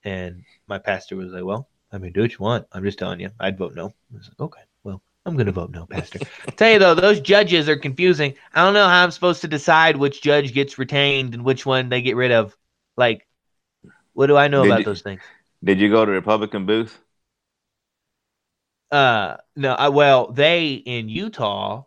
[0.03, 2.67] And my pastor was like, well, I mean, do what you want.
[2.71, 3.93] I'm just telling you, I'd vote no.
[4.13, 6.19] Like, okay, well, I'm going to vote no, pastor.
[6.57, 8.33] tell you though, those judges are confusing.
[8.53, 11.89] I don't know how I'm supposed to decide which judge gets retained and which one
[11.89, 12.55] they get rid of.
[12.97, 13.27] Like,
[14.13, 15.21] what do I know Did about you- those things?
[15.63, 16.99] Did you go to Republican booth?
[18.91, 21.83] Uh, no, I, well, they in Utah,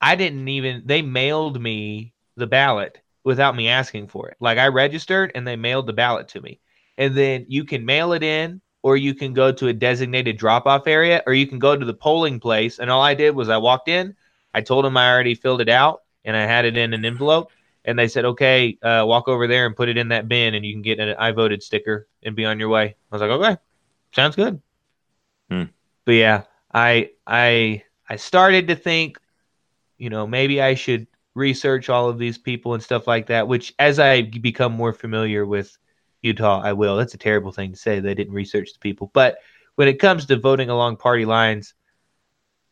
[0.00, 4.36] I didn't even they mailed me the ballot without me asking for it.
[4.40, 6.60] Like I registered and they mailed the ballot to me.
[6.96, 10.86] And then you can mail it in or you can go to a designated drop-off
[10.86, 13.56] area or you can go to the polling place and all I did was I
[13.56, 14.14] walked in,
[14.54, 17.50] I told them I already filled it out and I had it in an envelope
[17.84, 20.64] and they said, "Okay, uh, walk over there and put it in that bin and
[20.64, 23.30] you can get an I voted sticker and be on your way." I was like,
[23.30, 23.56] "Okay.
[24.12, 24.60] Sounds good."
[25.50, 25.64] Hmm.
[26.04, 29.18] But yeah, I I I started to think,
[29.96, 33.48] you know, maybe I should research all of these people and stuff like that.
[33.48, 35.76] Which, as I become more familiar with
[36.22, 36.96] Utah, I will.
[36.96, 38.00] That's a terrible thing to say.
[38.00, 39.38] They didn't research the people, but
[39.76, 41.74] when it comes to voting along party lines,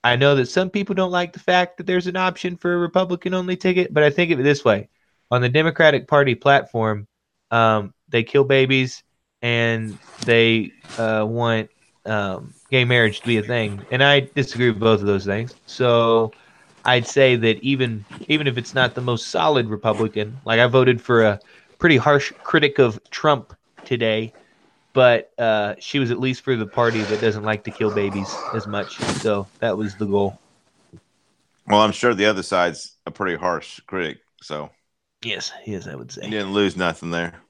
[0.03, 2.78] I know that some people don't like the fact that there's an option for a
[2.78, 3.92] Republican only ticket.
[3.92, 4.88] But I think of it this way:
[5.30, 7.07] on the Democratic Party platform,
[7.51, 9.03] um, they kill babies
[9.42, 11.70] and they uh, want
[12.05, 15.55] um, gay marriage to be a thing, and I disagree with both of those things.
[15.66, 16.32] So
[16.84, 21.01] I'd say that even even if it's not the most solid Republican, like I voted
[21.01, 21.40] for a
[21.78, 23.54] pretty harsh critic of Trump
[23.84, 24.32] today,
[24.92, 28.40] but uh, she was at least for the party that doesn't like to kill babies
[28.52, 28.98] as much.
[28.98, 30.38] So that was the goal.
[31.66, 34.70] Well, I'm sure the other side's a pretty harsh critic, so
[35.22, 36.30] Yes, yes, I would you say.
[36.30, 37.40] didn't lose nothing there.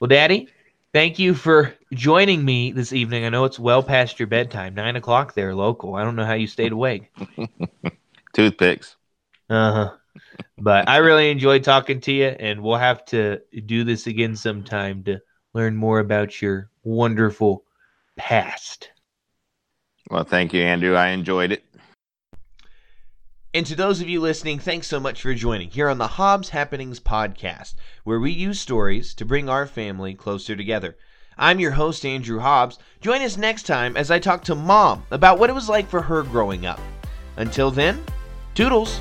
[0.00, 0.48] Well, Daddy,
[0.92, 3.24] thank you for joining me this evening.
[3.24, 5.94] I know it's well past your bedtime, nine o'clock there, local.
[5.94, 7.10] I don't know how you stayed awake.
[8.32, 8.96] Toothpicks.
[9.50, 9.96] Uh huh.
[10.58, 15.04] But I really enjoyed talking to you, and we'll have to do this again sometime
[15.04, 15.20] to
[15.54, 17.64] learn more about your wonderful
[18.16, 18.90] past.
[20.10, 20.94] Well, thank you, Andrew.
[20.94, 21.64] I enjoyed it.
[23.54, 26.50] And to those of you listening, thanks so much for joining here on the Hobbs
[26.50, 30.96] Happenings podcast, where we use stories to bring our family closer together.
[31.38, 32.78] I'm your host, Andrew Hobbs.
[33.00, 36.02] Join us next time as I talk to Mom about what it was like for
[36.02, 36.80] her growing up.
[37.36, 38.04] Until then,
[38.54, 39.00] toodles.